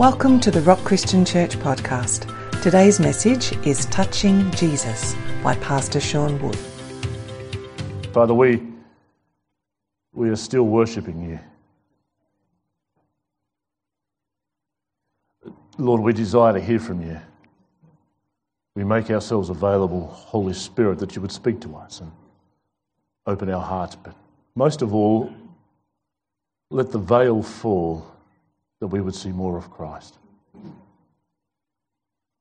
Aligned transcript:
Welcome 0.00 0.40
to 0.40 0.50
the 0.50 0.62
Rock 0.62 0.78
Christian 0.78 1.26
Church 1.26 1.58
podcast. 1.58 2.24
Today's 2.62 2.98
message 2.98 3.54
is 3.66 3.84
Touching 3.84 4.50
Jesus 4.52 5.14
by 5.44 5.56
Pastor 5.56 6.00
Sean 6.00 6.40
Wood. 6.40 6.56
Father, 8.14 8.32
we, 8.32 8.62
we 10.14 10.30
are 10.30 10.36
still 10.36 10.62
worshipping 10.62 11.20
you. 11.20 11.38
Lord, 15.76 16.00
we 16.00 16.14
desire 16.14 16.54
to 16.54 16.60
hear 16.60 16.80
from 16.80 17.02
you. 17.02 17.20
We 18.74 18.84
make 18.84 19.10
ourselves 19.10 19.50
available, 19.50 20.06
Holy 20.06 20.54
Spirit, 20.54 20.98
that 21.00 21.14
you 21.14 21.20
would 21.20 21.30
speak 21.30 21.60
to 21.60 21.76
us 21.76 22.00
and 22.00 22.10
open 23.26 23.50
our 23.50 23.60
hearts. 23.60 23.96
But 23.96 24.16
most 24.54 24.80
of 24.80 24.94
all, 24.94 25.30
let 26.70 26.90
the 26.90 26.98
veil 26.98 27.42
fall 27.42 28.10
that 28.80 28.86
we 28.86 29.00
would 29.00 29.14
see 29.14 29.30
more 29.30 29.56
of 29.56 29.70
Christ. 29.70 30.18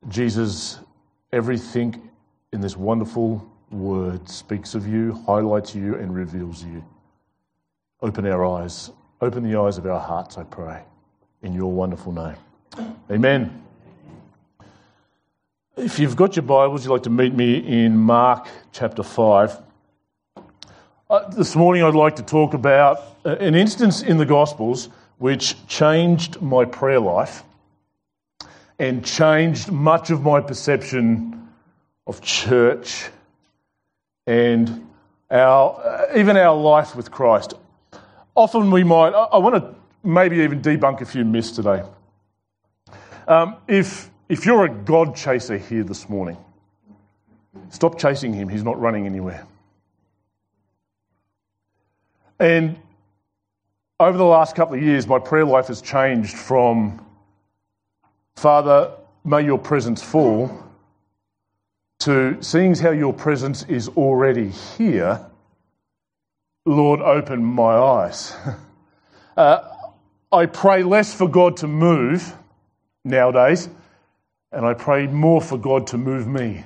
Jesus, 0.08 0.80
everything 1.32 2.10
in 2.54 2.62
this 2.62 2.78
wonderful 2.78 3.46
word 3.70 4.28
speaks 4.28 4.74
of 4.74 4.88
you, 4.88 5.14
highlights 5.28 5.76
you, 5.76 5.96
and 5.96 6.16
reveals 6.16 6.64
you. 6.64 6.84
Open 8.02 8.26
our 8.26 8.46
eyes, 8.46 8.92
open 9.22 9.44
the 9.44 9.60
eyes 9.60 9.78
of 9.78 9.86
our 9.86 10.00
hearts, 10.00 10.38
I 10.38 10.44
pray, 10.44 10.82
in 11.44 11.54
your 11.54 11.72
wonderful 11.72 12.14
name. 12.14 12.38
Amen. 13.12 13.64
If 15.76 16.00
you've 16.00 16.16
got 16.16 16.36
your 16.36 16.44
Bibles, 16.44 16.86
you'd 16.86 16.92
like 16.92 17.04
to 17.04 17.10
meet 17.10 17.34
me 17.34 17.58
in 17.58 17.98
Mark 17.98 18.48
chapter 18.72 19.04
5. 19.04 19.62
Uh, 21.10 21.30
this 21.30 21.56
morning, 21.56 21.84
I'd 21.84 21.96
like 21.96 22.16
to 22.18 22.24
talk 22.24 22.54
about 22.54 23.00
uh, 23.26 23.36
an 23.38 23.56
instance 23.56 24.02
in 24.02 24.18
the 24.18 24.26
Gospels 24.26 24.90
which 25.20 25.56
changed 25.68 26.42
my 26.42 26.66
prayer 26.66 27.00
life 27.00 27.44
and 28.80 29.06
changed 29.06 29.72
much 29.72 30.10
of 30.10 30.24
my 30.24 30.40
perception 30.40 31.50
of 32.08 32.22
church 32.22 33.10
and 34.26 34.88
our, 35.30 35.80
uh, 35.82 36.18
even 36.18 36.38
our 36.38 36.56
life 36.56 36.96
with 36.96 37.12
Christ. 37.12 37.54
Often 38.34 38.72
we 38.72 38.84
might, 38.86 39.10
I, 39.10 39.38
want 39.38 39.56
to 39.56 39.76
maybe 40.04 40.38
even 40.38 40.62
debunk 40.62 41.02
a 41.02 41.06
few 41.06 41.26
myths 41.26 41.52
today. 41.52 41.84
Um, 43.28 43.58
if, 43.68 44.10
if 44.30 44.46
you're 44.46 44.66
a 44.66 44.70
God 44.70 45.16
chaser 45.16 45.58
here 45.58 45.84
this 45.84 46.08
morning, 46.08 46.38
stop 47.70 48.00
chasing 48.00 48.34
him, 48.34 48.48
he's 48.48 48.64
not 48.64 48.80
running 48.80 49.06
anywhere. 49.06 49.46
And 52.40 52.80
over 54.00 54.18
the 54.18 54.26
last 54.26 54.56
couple 54.56 54.76
of 54.76 54.82
years, 54.82 55.08
my 55.08 55.20
prayer 55.20 55.46
life 55.46 55.68
has 55.68 55.82
changed 55.82 56.38
from, 56.38 57.06
Father, 58.38 58.92
may 59.26 59.44
your 59.44 59.58
presence 59.58 60.02
fall, 60.02 60.64
to 62.00 62.42
seeing 62.42 62.76
how 62.76 62.92
your 62.92 63.12
presence 63.12 63.64
is 63.64 63.90
already 63.90 64.50
here, 64.50 65.26
Lord, 66.66 67.02
open 67.02 67.44
my 67.44 67.76
eyes. 67.76 68.34
uh, 69.38 69.70
I 70.32 70.46
pray 70.46 70.84
less 70.84 71.14
for 71.14 71.28
God 71.28 71.58
to 71.58 71.68
move 71.68 72.34
nowadays, 73.04 73.68
and 74.54 74.66
I 74.66 74.76
pray 74.76 75.08
more 75.08 75.42
for 75.42 75.58
God 75.58 75.88
to 75.88 75.98
move 75.98 76.26
me. 76.26 76.64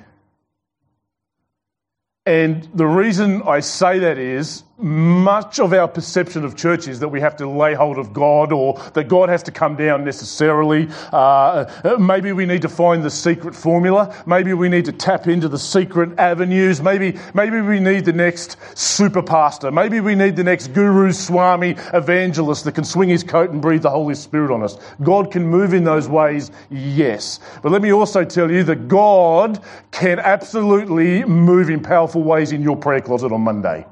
And 2.26 2.70
the 2.74 2.86
reason 2.86 3.42
I 3.42 3.60
say 3.62 4.00
that 4.00 4.18
is 4.18 4.64
much 4.84 5.60
of 5.60 5.72
our 5.72 5.88
perception 5.88 6.44
of 6.44 6.56
church 6.56 6.88
is 6.88 7.00
that 7.00 7.08
we 7.08 7.22
have 7.22 7.38
to 7.38 7.50
lay 7.50 7.74
hold 7.74 7.98
of 7.98 8.12
God 8.14 8.52
or 8.52 8.78
that 8.94 9.08
God 9.08 9.30
has 9.30 9.42
to 9.44 9.52
come 9.52 9.76
down 9.76 10.04
necessarily. 10.04 10.90
Uh, 11.12 11.98
maybe 12.00 12.34
we 12.34 12.46
need 12.46 12.62
to 12.64 12.70
find 12.70 13.04
the 13.04 13.10
secret 13.10 13.56
formula. 13.56 14.14
Maybe 14.26 14.54
we 14.54 14.68
need 14.68 14.86
to 14.86 14.92
tap 14.92 15.28
into 15.28 15.48
the 15.48 15.58
secret 15.58 16.20
avenues. 16.20 16.82
Maybe, 16.82 17.18
maybe 17.34 17.62
we 17.62 17.80
need 17.80 18.06
the 18.06 18.14
next 18.14 18.58
super 18.78 19.22
pastor. 19.22 19.72
Maybe 19.72 20.02
we 20.02 20.16
need 20.16 20.36
the 20.36 20.44
next 20.44 20.74
guru, 20.74 21.14
swami, 21.14 21.76
evangelist 21.94 22.66
that 22.66 22.76
can 22.76 22.84
swing 22.84 23.10
his 23.10 23.24
coat 23.24 23.52
and 23.52 23.62
breathe 23.62 23.84
the 23.84 23.90
Holy 23.90 24.16
Spirit 24.16 24.52
on 24.52 24.64
us. 24.64 24.78
God 25.02 25.32
can 25.32 25.48
move 25.48 25.74
in 25.74 25.86
those 25.86 26.10
ways, 26.10 26.52
yes. 26.70 27.40
But 27.62 27.72
let 27.72 27.82
me 27.82 27.94
also 27.94 28.26
tell 28.26 28.52
you 28.52 28.64
that 28.66 28.90
God 28.90 29.64
can 29.92 30.20
absolutely 30.20 31.24
move 31.24 31.70
in 31.70 31.82
powerful 31.82 32.22
ways 32.24 32.52
in 32.52 32.62
your 32.62 32.76
prayer 32.76 33.02
closet 33.02 33.32
on 33.32 33.42
Monday. 33.42 33.86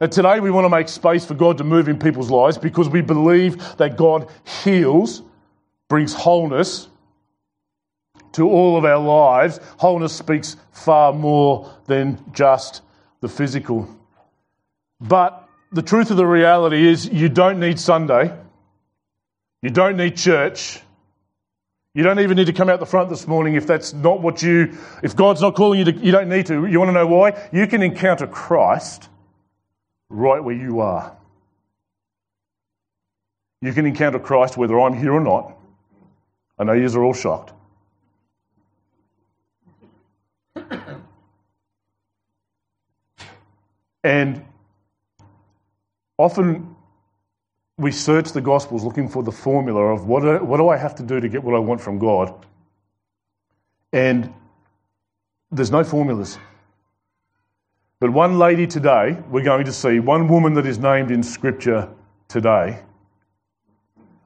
And 0.00 0.10
today 0.10 0.40
we 0.40 0.50
want 0.50 0.64
to 0.64 0.70
make 0.70 0.88
space 0.88 1.26
for 1.26 1.34
God 1.34 1.58
to 1.58 1.64
move 1.64 1.86
in 1.86 1.98
people's 1.98 2.30
lives 2.30 2.56
because 2.56 2.88
we 2.88 3.02
believe 3.02 3.76
that 3.76 3.98
God 3.98 4.30
heals, 4.64 5.22
brings 5.88 6.14
wholeness 6.14 6.88
to 8.32 8.48
all 8.48 8.78
of 8.78 8.86
our 8.86 8.98
lives. 8.98 9.60
Wholeness 9.76 10.14
speaks 10.14 10.56
far 10.72 11.12
more 11.12 11.70
than 11.86 12.18
just 12.32 12.80
the 13.20 13.28
physical. 13.28 13.94
But 15.02 15.46
the 15.70 15.82
truth 15.82 16.10
of 16.10 16.16
the 16.16 16.26
reality 16.26 16.88
is 16.88 17.06
you 17.06 17.28
don't 17.28 17.60
need 17.60 17.78
Sunday. 17.78 18.34
You 19.60 19.68
don't 19.68 19.98
need 19.98 20.16
church. 20.16 20.80
You 21.92 22.04
don't 22.04 22.20
even 22.20 22.38
need 22.38 22.46
to 22.46 22.54
come 22.54 22.70
out 22.70 22.80
the 22.80 22.86
front 22.86 23.10
this 23.10 23.26
morning 23.26 23.56
if 23.56 23.66
that's 23.66 23.92
not 23.92 24.22
what 24.22 24.40
you, 24.40 24.78
if 25.02 25.14
God's 25.14 25.42
not 25.42 25.56
calling 25.56 25.80
you 25.80 25.84
to, 25.86 25.92
you 25.92 26.12
don't 26.12 26.30
need 26.30 26.46
to. 26.46 26.64
You 26.64 26.78
want 26.78 26.88
to 26.88 26.92
know 26.94 27.06
why? 27.06 27.48
You 27.52 27.66
can 27.66 27.82
encounter 27.82 28.26
Christ 28.26 29.09
right 30.10 30.42
where 30.42 30.54
you 30.54 30.80
are. 30.80 31.16
You 33.62 33.72
can 33.72 33.86
encounter 33.86 34.18
Christ 34.18 34.56
whether 34.56 34.78
I'm 34.78 34.94
here 34.94 35.12
or 35.12 35.20
not. 35.20 35.56
I 36.58 36.64
know 36.64 36.72
you 36.72 36.86
are 36.88 37.04
all 37.04 37.14
shocked. 37.14 37.52
And 44.02 44.44
often 46.18 46.74
we 47.76 47.92
search 47.92 48.32
the 48.32 48.40
Gospels 48.40 48.82
looking 48.82 49.08
for 49.08 49.22
the 49.22 49.32
formula 49.32 49.92
of 49.92 50.06
what 50.06 50.22
do, 50.22 50.38
what 50.44 50.56
do 50.56 50.68
I 50.68 50.76
have 50.76 50.94
to 50.96 51.02
do 51.02 51.20
to 51.20 51.28
get 51.28 51.42
what 51.42 51.54
I 51.54 51.58
want 51.58 51.80
from 51.80 51.98
God? 51.98 52.46
And 53.92 54.32
there's 55.50 55.70
no 55.70 55.84
formulas. 55.84 56.38
But 58.00 58.14
one 58.14 58.38
lady 58.38 58.66
today, 58.66 59.18
we're 59.28 59.44
going 59.44 59.66
to 59.66 59.72
see, 59.72 60.00
one 60.00 60.26
woman 60.26 60.54
that 60.54 60.64
is 60.64 60.78
named 60.78 61.10
in 61.10 61.22
Scripture 61.22 61.86
today, 62.28 62.82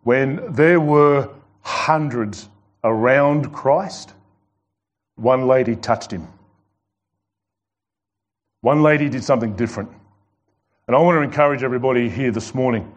when 0.05 0.53
there 0.53 0.79
were 0.79 1.29
hundreds 1.63 2.49
around 2.85 3.53
Christ, 3.53 4.15
one 5.17 5.49
lady 5.49 5.75
touched 5.75 6.13
him. 6.13 6.29
One 8.61 8.83
lady 8.83 9.09
did 9.09 9.25
something 9.25 9.57
different. 9.57 9.91
And 10.87 10.95
I 10.95 11.01
want 11.01 11.17
to 11.17 11.23
encourage 11.23 11.65
everybody 11.65 12.09
here 12.09 12.31
this 12.31 12.55
morning 12.55 12.93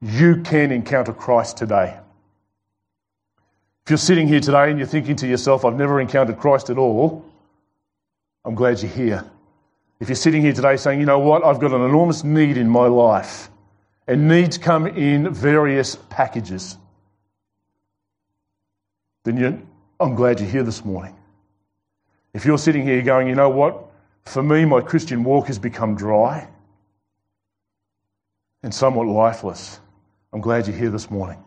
you 0.00 0.42
can 0.42 0.70
encounter 0.70 1.12
Christ 1.12 1.56
today. 1.56 1.98
If 3.84 3.90
you're 3.90 3.96
sitting 3.96 4.28
here 4.28 4.40
today 4.40 4.70
and 4.70 4.78
you're 4.78 4.86
thinking 4.86 5.16
to 5.16 5.26
yourself, 5.26 5.64
I've 5.64 5.74
never 5.74 6.00
encountered 6.00 6.38
Christ 6.38 6.70
at 6.70 6.78
all, 6.78 7.24
I'm 8.44 8.54
glad 8.54 8.80
you're 8.80 8.92
here. 8.92 9.24
If 10.00 10.08
you're 10.08 10.16
sitting 10.16 10.42
here 10.42 10.52
today 10.52 10.76
saying, 10.76 11.00
you 11.00 11.06
know 11.06 11.18
what, 11.18 11.44
I've 11.44 11.58
got 11.58 11.72
an 11.72 11.82
enormous 11.82 12.22
need 12.22 12.56
in 12.56 12.68
my 12.68 12.86
life, 12.86 13.50
and 14.06 14.28
needs 14.28 14.56
come 14.56 14.86
in 14.86 15.32
various 15.32 15.96
packages, 16.08 16.78
then 19.24 19.66
I'm 20.00 20.14
glad 20.14 20.40
you're 20.40 20.48
here 20.48 20.62
this 20.62 20.84
morning. 20.84 21.16
If 22.32 22.44
you're 22.44 22.58
sitting 22.58 22.84
here 22.84 23.02
going, 23.02 23.26
you 23.28 23.34
know 23.34 23.48
what, 23.48 23.86
for 24.24 24.42
me, 24.42 24.64
my 24.64 24.80
Christian 24.80 25.24
walk 25.24 25.48
has 25.48 25.58
become 25.58 25.96
dry 25.96 26.48
and 28.62 28.72
somewhat 28.72 29.06
lifeless, 29.06 29.80
I'm 30.32 30.40
glad 30.40 30.66
you're 30.66 30.76
here 30.76 30.90
this 30.90 31.10
morning. 31.10 31.42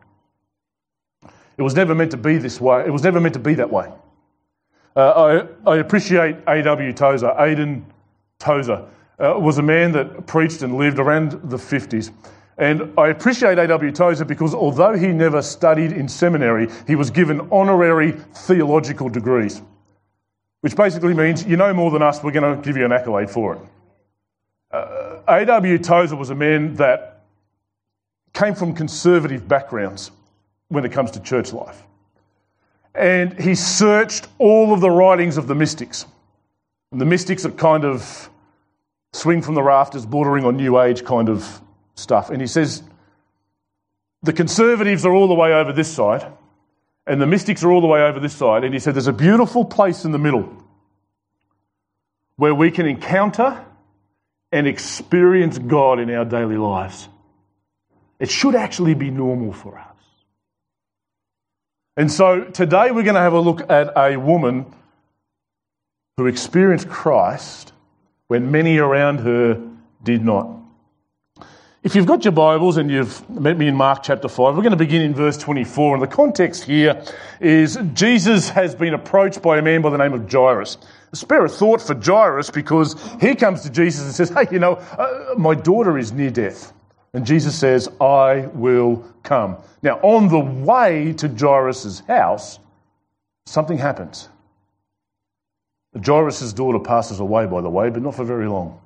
It 1.57 1.61
was 1.61 1.75
never 1.75 1.95
meant 1.95 2.11
to 2.11 2.17
be 2.17 2.37
this 2.37 2.59
way. 2.59 2.83
It 2.85 2.91
was 2.91 3.03
never 3.03 3.19
meant 3.19 3.33
to 3.33 3.39
be 3.39 3.53
that 3.55 3.71
way. 3.71 3.91
Uh, 4.95 5.45
I, 5.65 5.71
I, 5.71 5.77
appreciate 5.77 6.35
A.W. 6.47 6.91
Tozer, 6.91 7.33
Aiden 7.39 7.83
Tozer, 8.41 8.85
uh, 9.19 9.35
was 9.37 9.59
a 9.59 9.61
man 9.61 9.91
that 9.91 10.25
preached 10.25 10.63
and 10.63 10.75
lived 10.75 10.99
around 10.99 11.31
the 11.49 11.57
50s. 11.57 12.11
And 12.57 12.93
I 12.97 13.07
appreciate 13.07 13.57
A.W. 13.57 13.91
Tozer 13.91 14.25
because 14.25 14.53
although 14.53 14.97
he 14.97 15.07
never 15.07 15.41
studied 15.41 15.91
in 15.91 16.07
seminary, 16.07 16.67
he 16.87 16.95
was 16.95 17.09
given 17.09 17.47
honorary 17.51 18.11
theological 18.11 19.09
degrees, 19.09 19.61
which 20.61 20.75
basically 20.75 21.13
means 21.13 21.45
you 21.45 21.57
know 21.57 21.73
more 21.73 21.91
than 21.91 22.01
us, 22.01 22.23
we're 22.23 22.31
going 22.31 22.57
to 22.57 22.61
give 22.61 22.77
you 22.77 22.85
an 22.85 22.91
accolade 22.91 23.29
for 23.29 23.55
it. 23.55 23.61
Uh, 24.71 25.19
A.W. 25.27 25.77
Tozer 25.77 26.15
was 26.15 26.29
a 26.29 26.35
man 26.35 26.75
that 26.75 27.23
came 28.33 28.55
from 28.55 28.73
conservative 28.73 29.47
backgrounds 29.47 30.11
when 30.69 30.85
it 30.85 30.91
comes 30.91 31.11
to 31.11 31.19
church 31.19 31.53
life. 31.53 31.83
And 32.95 33.39
he 33.39 33.55
searched 33.55 34.27
all 34.37 34.73
of 34.73 34.81
the 34.81 34.89
writings 34.89 35.37
of 35.37 35.47
the 35.47 35.55
mystics. 35.55 36.05
And 36.91 36.99
the 36.99 37.05
mystics 37.05 37.45
are 37.45 37.51
kind 37.51 37.85
of 37.85 38.29
swing 39.13 39.41
from 39.41 39.55
the 39.55 39.63
rafters, 39.63 40.05
bordering 40.05 40.45
on 40.45 40.57
New 40.57 40.79
Age 40.79 41.03
kind 41.03 41.29
of 41.29 41.61
stuff. 41.95 42.29
And 42.29 42.41
he 42.41 42.47
says, 42.47 42.83
the 44.23 44.33
conservatives 44.33 45.05
are 45.05 45.13
all 45.13 45.27
the 45.27 45.33
way 45.33 45.53
over 45.53 45.73
this 45.73 45.91
side, 45.91 46.31
and 47.07 47.19
the 47.19 47.25
mystics 47.25 47.63
are 47.63 47.71
all 47.71 47.81
the 47.81 47.87
way 47.87 48.01
over 48.01 48.19
this 48.19 48.33
side. 48.33 48.63
And 48.63 48.73
he 48.73 48.79
said, 48.79 48.93
There's 48.93 49.07
a 49.07 49.13
beautiful 49.13 49.65
place 49.65 50.05
in 50.05 50.11
the 50.11 50.19
middle 50.19 50.51
where 52.35 52.53
we 52.53 52.71
can 52.71 52.85
encounter 52.85 53.65
and 54.51 54.67
experience 54.67 55.57
God 55.57 55.99
in 55.99 56.11
our 56.11 56.25
daily 56.25 56.57
lives. 56.57 57.07
It 58.19 58.29
should 58.29 58.53
actually 58.53 58.93
be 58.93 59.09
normal 59.09 59.53
for 59.53 59.79
us. 59.79 59.87
And 61.97 62.11
so 62.11 62.45
today 62.45 62.91
we're 62.91 63.03
going 63.03 63.15
to 63.15 63.21
have 63.21 63.33
a 63.33 63.39
look 63.39 63.69
at 63.69 63.91
a 63.97 64.17
woman 64.17 64.71
who 66.17 66.27
experienced 66.27 66.87
Christ 66.87 67.73
when 68.31 68.49
many 68.49 68.77
around 68.77 69.17
her 69.17 69.61
did 70.03 70.23
not. 70.23 70.47
If 71.83 71.95
you've 71.95 72.05
got 72.05 72.23
your 72.23 72.31
Bibles 72.31 72.77
and 72.77 72.89
you've 72.89 73.29
met 73.29 73.57
me 73.57 73.67
in 73.67 73.75
Mark 73.75 74.03
chapter 74.03 74.29
5, 74.29 74.55
we're 74.55 74.61
going 74.61 74.71
to 74.71 74.77
begin 74.77 75.01
in 75.01 75.13
verse 75.13 75.37
24. 75.37 75.95
And 75.95 76.01
the 76.01 76.07
context 76.07 76.63
here 76.63 77.03
is 77.41 77.77
Jesus 77.91 78.47
has 78.47 78.73
been 78.73 78.93
approached 78.93 79.41
by 79.41 79.57
a 79.57 79.61
man 79.61 79.81
by 79.81 79.89
the 79.89 79.97
name 79.97 80.13
of 80.13 80.31
Jairus. 80.31 80.77
Spare 81.11 81.43
a 81.43 81.49
thought 81.49 81.81
for 81.81 81.93
Jairus 81.93 82.49
because 82.49 82.95
he 83.19 83.35
comes 83.35 83.63
to 83.63 83.69
Jesus 83.69 84.05
and 84.05 84.13
says, 84.13 84.29
Hey, 84.29 84.47
you 84.49 84.59
know, 84.59 84.75
uh, 84.75 85.33
my 85.37 85.53
daughter 85.53 85.97
is 85.97 86.13
near 86.13 86.31
death. 86.31 86.71
And 87.11 87.25
Jesus 87.25 87.59
says, 87.59 87.89
I 87.99 88.47
will 88.53 89.03
come. 89.23 89.57
Now, 89.83 89.99
on 90.03 90.29
the 90.29 90.39
way 90.39 91.11
to 91.17 91.27
Jairus' 91.27 91.99
house, 92.07 92.59
something 93.45 93.77
happens. 93.77 94.29
Jairus' 95.99 96.53
daughter 96.53 96.79
passes 96.79 97.19
away, 97.19 97.45
by 97.45 97.61
the 97.61 97.69
way, 97.69 97.89
but 97.89 98.01
not 98.01 98.15
for 98.15 98.23
very 98.23 98.47
long. 98.47 98.79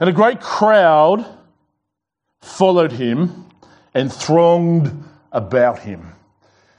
And 0.00 0.08
a 0.08 0.12
great 0.12 0.40
crowd 0.40 1.24
followed 2.40 2.92
him 2.92 3.46
and 3.92 4.12
thronged 4.12 4.92
about 5.32 5.78
him. 5.78 6.12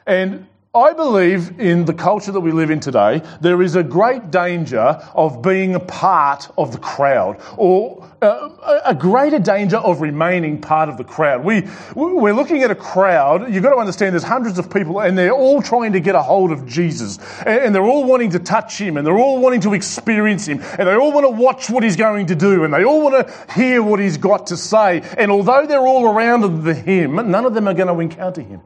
And 0.06 0.48
I 0.76 0.92
believe 0.92 1.58
in 1.58 1.86
the 1.86 1.94
culture 1.94 2.34
that 2.34 2.42
we 2.42 2.52
live 2.52 2.70
in 2.70 2.82
today, 2.82 3.22
there 3.40 3.62
is 3.62 3.78
a 3.78 3.84
great 3.84 4.30
danger 4.30 4.82
of 5.14 5.42
being 5.42 5.74
a 5.74 5.80
part 5.80 6.50
of 6.58 6.74
the 6.74 6.80
crowd 6.80 7.42
or 7.56 8.06
uh, 8.22 8.82
a 8.84 8.94
greater 8.94 9.40
danger 9.40 9.78
of 9.78 10.02
remaining 10.02 10.60
part 10.60 10.90
of 10.90 10.98
the 10.98 11.06
crowd. 11.06 11.46
We, 11.46 11.64
we're 11.96 12.34
looking 12.34 12.62
at 12.64 12.72
a 12.72 12.76
crowd, 12.76 13.54
you've 13.54 13.64
got 13.64 13.70
to 13.70 13.78
understand 13.78 14.12
there's 14.12 14.24
hundreds 14.24 14.60
of 14.60 14.70
people 14.70 15.00
and 15.00 15.18
they're 15.18 15.32
all 15.32 15.62
trying 15.62 15.94
to 15.94 16.02
get 16.02 16.14
a 16.14 16.22
hold 16.22 16.52
of 16.52 16.66
Jesus 16.66 17.20
and 17.46 17.74
they're 17.74 17.82
all 17.82 18.04
wanting 18.04 18.32
to 18.32 18.40
touch 18.40 18.78
him 18.78 18.98
and 18.98 19.08
they're 19.08 19.18
all 19.18 19.40
wanting 19.40 19.62
to 19.62 19.74
experience 19.76 20.46
him 20.46 20.62
and 20.78 20.90
they 20.90 20.96
all 20.96 21.14
want 21.14 21.26
to 21.26 21.42
watch 21.42 21.70
what 21.70 21.84
he's 21.84 21.96
going 21.96 22.26
to 22.26 22.36
do 22.36 22.66
and 22.66 22.74
they 22.74 22.84
all 22.84 23.02
want 23.02 23.26
to 23.26 23.54
hear 23.54 23.82
what 23.82 24.02
he's 24.02 24.18
got 24.18 24.48
to 24.48 24.58
say. 24.58 25.02
And 25.18 25.32
although 25.32 25.66
they're 25.66 25.88
all 25.88 26.14
around 26.14 26.66
the 26.66 26.74
him, 26.74 27.16
none 27.32 27.46
of 27.46 27.54
them 27.54 27.66
are 27.70 27.74
going 27.74 27.88
to 27.88 27.98
encounter 28.02 28.42
him. 28.42 28.60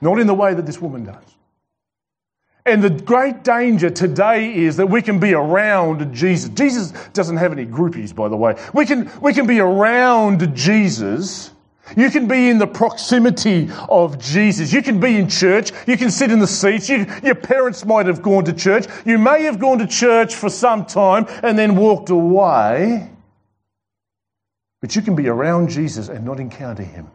Not 0.00 0.18
in 0.18 0.26
the 0.26 0.34
way 0.34 0.54
that 0.54 0.66
this 0.66 0.80
woman 0.80 1.04
does. 1.04 1.24
And 2.66 2.82
the 2.82 2.90
great 2.90 3.42
danger 3.42 3.90
today 3.90 4.54
is 4.54 4.76
that 4.76 4.86
we 4.86 5.02
can 5.02 5.18
be 5.18 5.32
around 5.32 6.14
Jesus. 6.14 6.50
Jesus 6.50 6.92
doesn't 7.12 7.38
have 7.38 7.52
any 7.52 7.66
groupies, 7.66 8.14
by 8.14 8.28
the 8.28 8.36
way. 8.36 8.56
We 8.74 8.84
can, 8.86 9.10
we 9.20 9.32
can 9.32 9.46
be 9.46 9.60
around 9.60 10.54
Jesus. 10.54 11.52
You 11.96 12.10
can 12.10 12.28
be 12.28 12.48
in 12.48 12.58
the 12.58 12.66
proximity 12.66 13.70
of 13.88 14.18
Jesus. 14.18 14.72
You 14.72 14.82
can 14.82 15.00
be 15.00 15.16
in 15.16 15.28
church. 15.28 15.72
You 15.86 15.96
can 15.96 16.10
sit 16.10 16.30
in 16.30 16.38
the 16.38 16.46
seats. 16.46 16.88
You, 16.88 17.06
your 17.22 17.34
parents 17.34 17.84
might 17.84 18.06
have 18.06 18.22
gone 18.22 18.44
to 18.44 18.52
church. 18.52 18.86
You 19.04 19.18
may 19.18 19.44
have 19.44 19.58
gone 19.58 19.78
to 19.78 19.86
church 19.86 20.34
for 20.34 20.50
some 20.50 20.84
time 20.84 21.26
and 21.42 21.58
then 21.58 21.76
walked 21.76 22.10
away. 22.10 23.10
But 24.80 24.94
you 24.94 25.02
can 25.02 25.16
be 25.16 25.28
around 25.28 25.70
Jesus 25.70 26.08
and 26.08 26.24
not 26.24 26.40
encounter 26.40 26.84
him. 26.84 27.10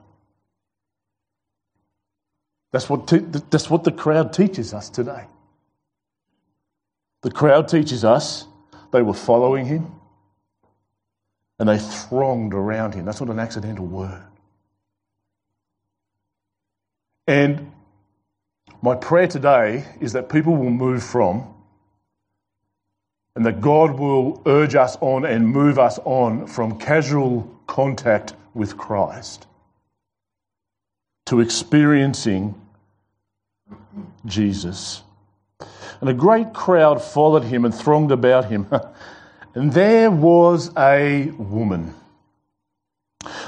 That's 2.76 2.90
what, 2.90 3.08
te- 3.08 3.20
that's 3.20 3.70
what 3.70 3.86
the 3.86 3.92
crowd 3.94 4.34
teaches 4.34 4.74
us 4.74 4.90
today. 4.90 5.28
The 7.22 7.32
crowd 7.32 7.70
teaches 7.70 8.04
us 8.04 8.48
they 8.92 9.02
were 9.02 9.14
following 9.14 9.66
him 9.66 9.94
and 11.58 11.70
they 11.70 11.78
thronged 11.78 12.54
around 12.54 12.94
him. 12.94 13.06
That's 13.06 13.22
not 13.22 13.30
an 13.30 13.40
accidental 13.40 13.86
word. 13.86 14.22
And 17.28 17.72
my 18.82 18.96
prayer 18.96 19.30
today 19.30 19.86
is 20.02 20.12
that 20.12 20.28
people 20.28 20.58
will 20.58 20.70
move 20.70 21.02
from 21.02 21.48
and 23.38 23.46
that 23.46 23.62
God 23.62 23.98
will 23.98 24.42
urge 24.46 24.76
us 24.76 24.98
on 25.00 25.24
and 25.24 25.48
move 25.48 25.80
us 25.80 25.98
on 26.04 26.46
from 26.46 26.78
casual 26.78 27.50
contact 27.68 28.34
with 28.54 28.76
Christ 28.76 29.48
to 31.28 31.40
experiencing 31.40 32.54
Jesus. 34.26 35.02
And 36.02 36.10
a 36.10 36.14
great 36.14 36.54
crowd 36.54 37.02
followed 37.02 37.44
him 37.44 37.66
and 37.66 37.74
thronged 37.74 38.12
about 38.12 38.46
him. 38.46 38.68
and 39.56 39.72
there 39.72 40.12
was 40.12 40.72
a 40.78 41.32
woman. 41.38 41.94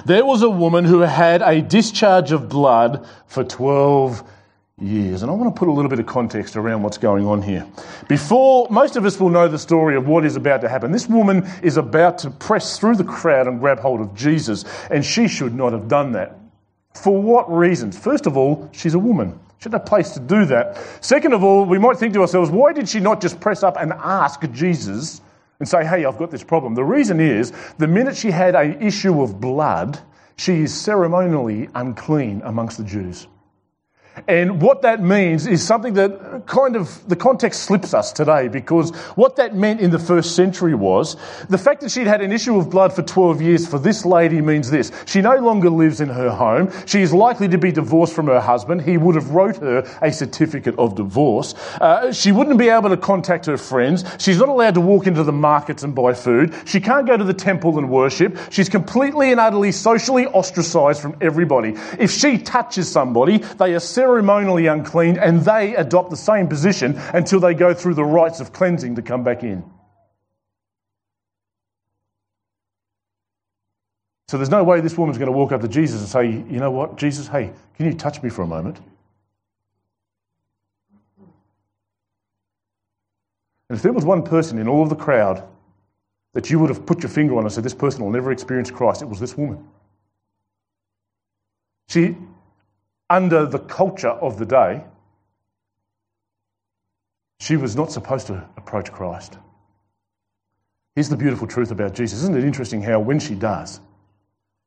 There 0.06 0.26
was 0.26 0.42
a 0.42 0.50
woman 0.50 0.86
who 0.86 1.02
had 1.02 1.42
a 1.42 1.62
discharge 1.62 2.32
of 2.32 2.50
blood 2.50 3.06
for 3.28 3.44
12 3.44 4.24
years. 4.80 5.22
And 5.24 5.32
I 5.32 5.34
want 5.34 5.54
to 5.54 5.60
put 5.60 5.68
a 5.68 5.72
little 5.72 5.90
bit 5.90 6.00
of 6.00 6.06
context 6.06 6.56
around 6.56 6.84
what's 6.84 6.98
going 6.98 7.26
on 7.26 7.42
here. 7.42 7.68
Before, 8.08 8.68
most 8.70 8.96
of 8.96 9.06
us 9.06 9.20
will 9.20 9.30
know 9.30 9.48
the 9.48 9.60
story 9.60 9.96
of 9.96 10.08
what 10.08 10.24
is 10.24 10.36
about 10.36 10.62
to 10.62 10.70
happen. 10.70 10.92
This 10.92 11.08
woman 11.08 11.48
is 11.64 11.78
about 11.78 12.20
to 12.20 12.30
press 12.30 12.78
through 12.78 12.96
the 12.96 13.04
crowd 13.04 13.48
and 13.48 13.60
grab 13.60 13.80
hold 13.80 14.02
of 14.02 14.14
Jesus, 14.16 14.66
and 14.90 15.04
she 15.04 15.28
should 15.28 15.56
not 15.56 15.74
have 15.74 15.88
done 15.88 16.12
that. 16.14 16.40
For 16.94 17.22
what 17.22 17.52
reasons? 17.52 17.98
First 17.98 18.28
of 18.28 18.38
all, 18.38 18.70
she's 18.72 18.94
a 18.94 19.00
woman. 19.00 19.40
She 19.60 19.64
had 19.64 19.72
no 19.72 19.80
place 19.80 20.12
to 20.12 20.20
do 20.20 20.46
that. 20.46 20.78
Second 21.04 21.34
of 21.34 21.44
all, 21.44 21.66
we 21.66 21.80
might 21.80 21.98
think 21.98 22.14
to 22.14 22.22
ourselves, 22.22 22.50
why 22.52 22.74
did 22.74 22.88
she 22.88 23.00
not 23.00 23.22
just 23.22 23.40
press 23.40 23.64
up 23.64 23.78
and 23.80 23.92
ask 23.94 24.42
Jesus 24.52 25.22
and 25.60 25.68
say, 25.68 25.84
hey, 25.84 26.06
I've 26.06 26.18
got 26.18 26.30
this 26.30 26.44
problem? 26.44 26.76
The 26.76 26.84
reason 26.84 27.20
is, 27.20 27.52
the 27.80 27.88
minute 27.88 28.16
she 28.16 28.30
had 28.30 28.56
an 28.56 28.82
issue 28.82 29.22
of 29.22 29.42
blood, 29.42 30.00
she 30.36 30.62
is 30.62 30.74
ceremonially 30.74 31.70
unclean 31.74 32.42
amongst 32.46 32.78
the 32.78 32.84
Jews. 32.84 33.28
And 34.28 34.62
what 34.62 34.82
that 34.82 35.02
means 35.02 35.46
is 35.46 35.66
something 35.66 35.94
that 35.94 36.44
kind 36.46 36.76
of 36.76 37.08
the 37.08 37.16
context 37.16 37.64
slips 37.64 37.94
us 37.94 38.12
today 38.12 38.48
because 38.48 38.92
what 39.16 39.36
that 39.36 39.56
meant 39.56 39.82
in 39.82 39.92
the 39.92 40.00
first 40.00 40.36
century 40.36 40.74
was 40.74 41.16
the 41.50 41.58
fact 41.58 41.82
that 41.82 41.92
she'd 41.92 42.08
had 42.08 42.22
an 42.22 42.32
issue 42.32 42.58
of 42.58 42.70
blood 42.70 42.94
for 42.94 43.04
12 43.04 43.42
years 43.42 43.68
for 43.68 43.78
this 43.80 44.06
lady 44.06 44.42
means 44.42 44.72
this. 44.72 44.92
She 45.06 45.22
no 45.22 45.36
longer 45.38 45.70
lives 45.70 46.02
in 46.02 46.10
her 46.10 46.30
home. 46.30 46.72
She 46.86 47.02
is 47.02 47.14
likely 47.14 47.48
to 47.50 47.58
be 47.58 47.72
divorced 47.72 48.14
from 48.14 48.28
her 48.28 48.40
husband. 48.40 48.82
He 48.82 48.98
would 48.98 49.16
have 49.16 49.30
wrote 49.32 49.58
her 49.58 49.80
a 50.02 50.12
certificate 50.12 50.78
of 50.78 50.96
divorce. 50.96 51.54
Uh, 51.80 52.12
she 52.12 52.32
wouldn't 52.32 52.58
be 52.58 52.70
able 52.70 52.90
to 52.90 52.98
contact 52.98 53.46
her 53.46 53.58
friends. 53.58 54.04
She's 54.20 54.38
not 54.38 54.50
allowed 54.50 54.76
to 54.76 54.82
walk 54.82 55.08
into 55.08 55.24
the 55.24 55.32
markets 55.32 55.84
and 55.84 55.94
buy 55.94 56.14
food. 56.14 56.54
She 56.66 56.80
can't 56.80 57.06
go 57.06 57.18
to 57.18 57.24
the 57.24 57.34
temple 57.34 57.78
and 57.78 57.90
worship. 57.90 58.38
She's 58.50 58.70
completely 58.70 59.32
and 59.32 59.40
utterly 59.40 59.72
socially 59.72 60.26
ostracized 60.28 61.02
from 61.02 61.16
everybody. 61.22 61.76
If 62.00 62.12
she 62.12 62.38
touches 62.38 62.92
somebody, 62.92 63.38
they 63.38 63.74
are 63.74 63.80
ceremonially 64.08 64.68
unclean 64.68 65.18
and 65.18 65.42
they 65.42 65.76
adopt 65.76 66.10
the 66.10 66.16
same 66.16 66.48
position 66.48 66.96
until 67.14 67.42
they 67.42 67.54
go 67.54 67.74
through 67.74 67.94
the 67.94 68.06
rites 68.06 68.40
of 68.40 68.54
cleansing 68.54 68.96
to 68.96 69.02
come 69.02 69.22
back 69.22 69.44
in. 69.44 69.62
So 74.30 74.38
there's 74.38 74.50
no 74.50 74.64
way 74.64 74.80
this 74.80 74.98
woman's 74.98 75.18
going 75.18 75.32
to 75.32 75.38
walk 75.38 75.52
up 75.52 75.62
to 75.62 75.68
Jesus 75.68 76.00
and 76.00 76.10
say, 76.10 76.26
You 76.26 76.60
know 76.60 76.72
what, 76.72 76.98
Jesus, 76.98 77.28
hey, 77.28 77.52
can 77.76 77.86
you 77.86 77.94
touch 77.94 78.24
me 78.24 78.30
for 78.30 78.44
a 78.44 78.48
moment? 78.48 78.80
And 83.70 83.76
if 83.76 83.82
there 83.82 83.94
was 83.94 84.06
one 84.06 84.24
person 84.24 84.58
in 84.58 84.70
all 84.70 84.84
of 84.84 84.90
the 84.90 84.96
crowd 84.96 85.46
that 86.34 86.50
you 86.50 86.60
would 86.60 86.70
have 86.70 86.86
put 86.86 87.04
your 87.04 87.10
finger 87.10 87.38
on 87.38 87.44
and 87.44 87.52
said, 87.52 87.64
This 87.64 87.74
person 87.74 88.04
will 88.04 88.12
never 88.12 88.32
experience 88.32 88.72
Christ, 88.72 89.02
it 89.02 89.10
was 89.10 89.20
this 89.20 89.38
woman. 89.38 89.66
She 91.90 92.16
under 93.10 93.46
the 93.46 93.60
culture 93.60 94.10
of 94.10 94.38
the 94.38 94.46
day, 94.46 94.84
she 97.40 97.56
was 97.56 97.76
not 97.76 97.92
supposed 97.92 98.28
to 98.28 98.44
approach 98.58 98.92
Christ. 98.92 99.38
Here's 100.96 101.10
the 101.10 101.16
beautiful 101.16 101.48
truth 101.48 101.72
about 101.72 101.94
Jesus. 101.94 102.24
Isn't 102.24 102.36
it 102.36 102.44
interesting 102.44 102.82
how, 102.82 103.00
when 103.00 103.20
she 103.20 103.36
does, 103.36 103.80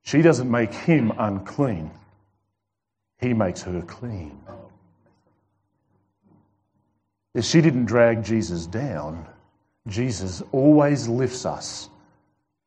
she 0.03 0.23
doesn't 0.23 0.51
make 0.51 0.73
him 0.73 1.13
unclean, 1.19 1.91
he 3.19 3.35
makes 3.35 3.63
her 3.63 3.83
clean. 3.83 4.41
If 7.35 7.45
she 7.45 7.61
didn't 7.61 7.85
drag 7.85 8.25
Jesus 8.25 8.67
down, 8.67 9.27
Jesus 9.89 10.43
always 10.53 11.09
lifts 11.09 11.45
us 11.45 11.91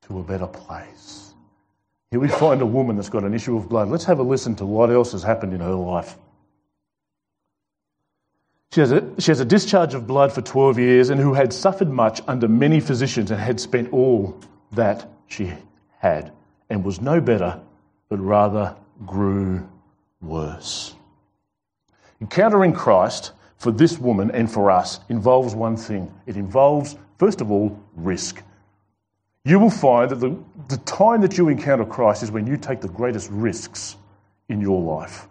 to 0.08 0.20
a 0.20 0.24
better 0.24 0.48
place. 0.48 1.23
Here 2.14 2.20
we 2.20 2.28
find 2.28 2.62
a 2.62 2.66
woman 2.68 2.96
that's 2.96 3.10
got 3.10 3.24
an 3.24 3.34
issue 3.34 3.58
of 3.58 3.68
blood. 3.68 3.90
Let's 3.90 4.04
have 4.04 4.20
a 4.20 4.22
listen 4.22 4.54
to 4.58 4.68
what 4.68 4.92
else 4.92 5.14
has 5.14 5.24
happened 5.24 5.52
in 5.52 5.62
her 5.62 5.74
life. 5.74 6.16
She 8.72 8.82
has, 8.82 8.92
a, 8.92 9.20
she 9.20 9.32
has 9.32 9.40
a 9.40 9.46
discharge 9.46 9.96
of 9.96 10.06
blood 10.06 10.32
for 10.32 10.44
12 10.44 10.78
years 10.78 11.10
and 11.10 11.20
who 11.20 11.34
had 11.34 11.52
suffered 11.52 11.90
much 11.90 12.22
under 12.28 12.48
many 12.48 12.80
physicians 12.80 13.32
and 13.32 13.40
had 13.40 13.60
spent 13.60 13.92
all 13.92 14.40
that 14.74 15.10
she 15.26 15.52
had 15.98 16.32
and 16.70 16.86
was 16.86 17.02
no 17.02 17.20
better, 17.20 17.60
but 18.10 18.20
rather 18.20 18.76
grew 19.08 19.68
worse. 20.22 20.94
Encountering 22.22 22.74
Christ 22.74 23.32
for 23.58 23.72
this 23.72 23.98
woman 23.98 24.30
and 24.30 24.52
for 24.52 24.70
us 24.70 25.00
involves 25.10 25.56
one 25.56 25.76
thing 25.76 26.14
it 26.28 26.38
involves, 26.38 26.96
first 27.18 27.42
of 27.42 27.50
all, 27.50 27.76
risk. 27.96 28.44
You 29.46 29.60
will 29.60 29.70
find 29.70 30.10
that 30.10 30.22
the, 30.22 30.38
the 30.70 30.78
time 30.86 31.20
that 31.20 31.38
you 31.38 31.50
encounter 31.50 31.84
Christ 31.84 32.24
is 32.24 32.32
when 32.32 32.48
you 32.48 32.56
take 32.56 32.80
the 32.80 32.88
greatest 32.88 33.30
risks 33.30 33.98
in 34.48 34.62
your 34.62 34.82
life. 34.82 35.28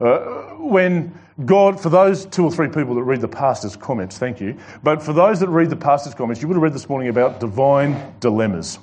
Uh, 0.00 0.18
when 0.58 1.16
God, 1.44 1.80
for 1.80 1.88
those 1.88 2.26
two 2.26 2.44
or 2.44 2.50
three 2.50 2.66
people 2.66 2.96
that 2.96 3.04
read 3.04 3.20
the 3.20 3.28
pastor's 3.28 3.76
comments, 3.76 4.18
thank 4.18 4.40
you, 4.40 4.58
but 4.82 5.00
for 5.00 5.12
those 5.12 5.38
that 5.38 5.48
read 5.48 5.70
the 5.70 5.76
pastor's 5.76 6.12
comments, 6.12 6.42
you 6.42 6.48
would 6.48 6.54
have 6.54 6.62
read 6.62 6.72
this 6.72 6.88
morning 6.88 7.08
about 7.08 7.38
divine 7.38 8.14
dilemmas 8.18 8.80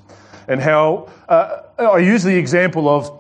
and 0.47 0.61
how 0.61 1.11
uh, 1.27 1.63
I 1.77 1.97
use 1.97 2.23
the 2.23 2.37
example 2.37 2.87
of 2.87 3.18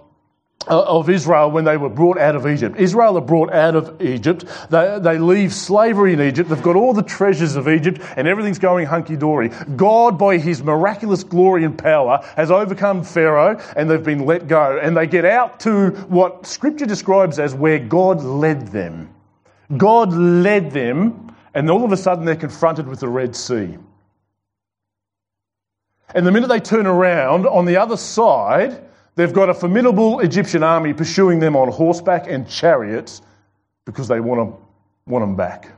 Uh, 0.69 0.83
of 0.83 1.09
Israel 1.09 1.49
when 1.49 1.63
they 1.63 1.77
were 1.77 1.89
brought 1.89 2.19
out 2.19 2.35
of 2.35 2.45
Egypt. 2.45 2.77
Israel 2.77 3.17
are 3.17 3.21
brought 3.21 3.51
out 3.51 3.75
of 3.75 3.99
Egypt. 3.99 4.45
They, 4.69 4.99
they 5.01 5.17
leave 5.17 5.51
slavery 5.51 6.13
in 6.13 6.21
Egypt. 6.21 6.47
They've 6.47 6.61
got 6.61 6.75
all 6.75 6.93
the 6.93 7.01
treasures 7.01 7.55
of 7.55 7.67
Egypt 7.67 7.99
and 8.15 8.27
everything's 8.27 8.59
going 8.59 8.85
hunky 8.85 9.15
dory. 9.15 9.49
God, 9.75 10.19
by 10.19 10.37
his 10.37 10.61
miraculous 10.61 11.23
glory 11.23 11.63
and 11.63 11.75
power, 11.75 12.19
has 12.35 12.51
overcome 12.51 13.03
Pharaoh 13.03 13.59
and 13.75 13.89
they've 13.89 14.03
been 14.03 14.27
let 14.27 14.47
go. 14.47 14.77
And 14.79 14.95
they 14.95 15.07
get 15.07 15.25
out 15.25 15.59
to 15.61 15.89
what 16.07 16.45
scripture 16.45 16.85
describes 16.85 17.39
as 17.39 17.55
where 17.55 17.79
God 17.79 18.21
led 18.23 18.67
them. 18.67 19.09
God 19.75 20.13
led 20.13 20.69
them, 20.69 21.35
and 21.55 21.69
all 21.71 21.83
of 21.83 21.91
a 21.91 21.97
sudden 21.97 22.25
they're 22.25 22.35
confronted 22.35 22.87
with 22.87 22.99
the 22.99 23.07
Red 23.07 23.35
Sea. 23.35 23.77
And 26.13 26.27
the 26.27 26.31
minute 26.31 26.47
they 26.47 26.59
turn 26.59 26.85
around, 26.85 27.47
on 27.47 27.65
the 27.65 27.77
other 27.77 27.97
side, 27.97 28.83
They've 29.15 29.33
got 29.33 29.49
a 29.49 29.53
formidable 29.53 30.19
Egyptian 30.21 30.63
army 30.63 30.93
pursuing 30.93 31.39
them 31.39 31.55
on 31.55 31.71
horseback 31.71 32.27
and 32.27 32.47
chariots 32.47 33.21
because 33.85 34.07
they 34.07 34.19
want 34.19 34.39
them, 34.39 34.61
want 35.07 35.23
them 35.23 35.35
back. 35.35 35.69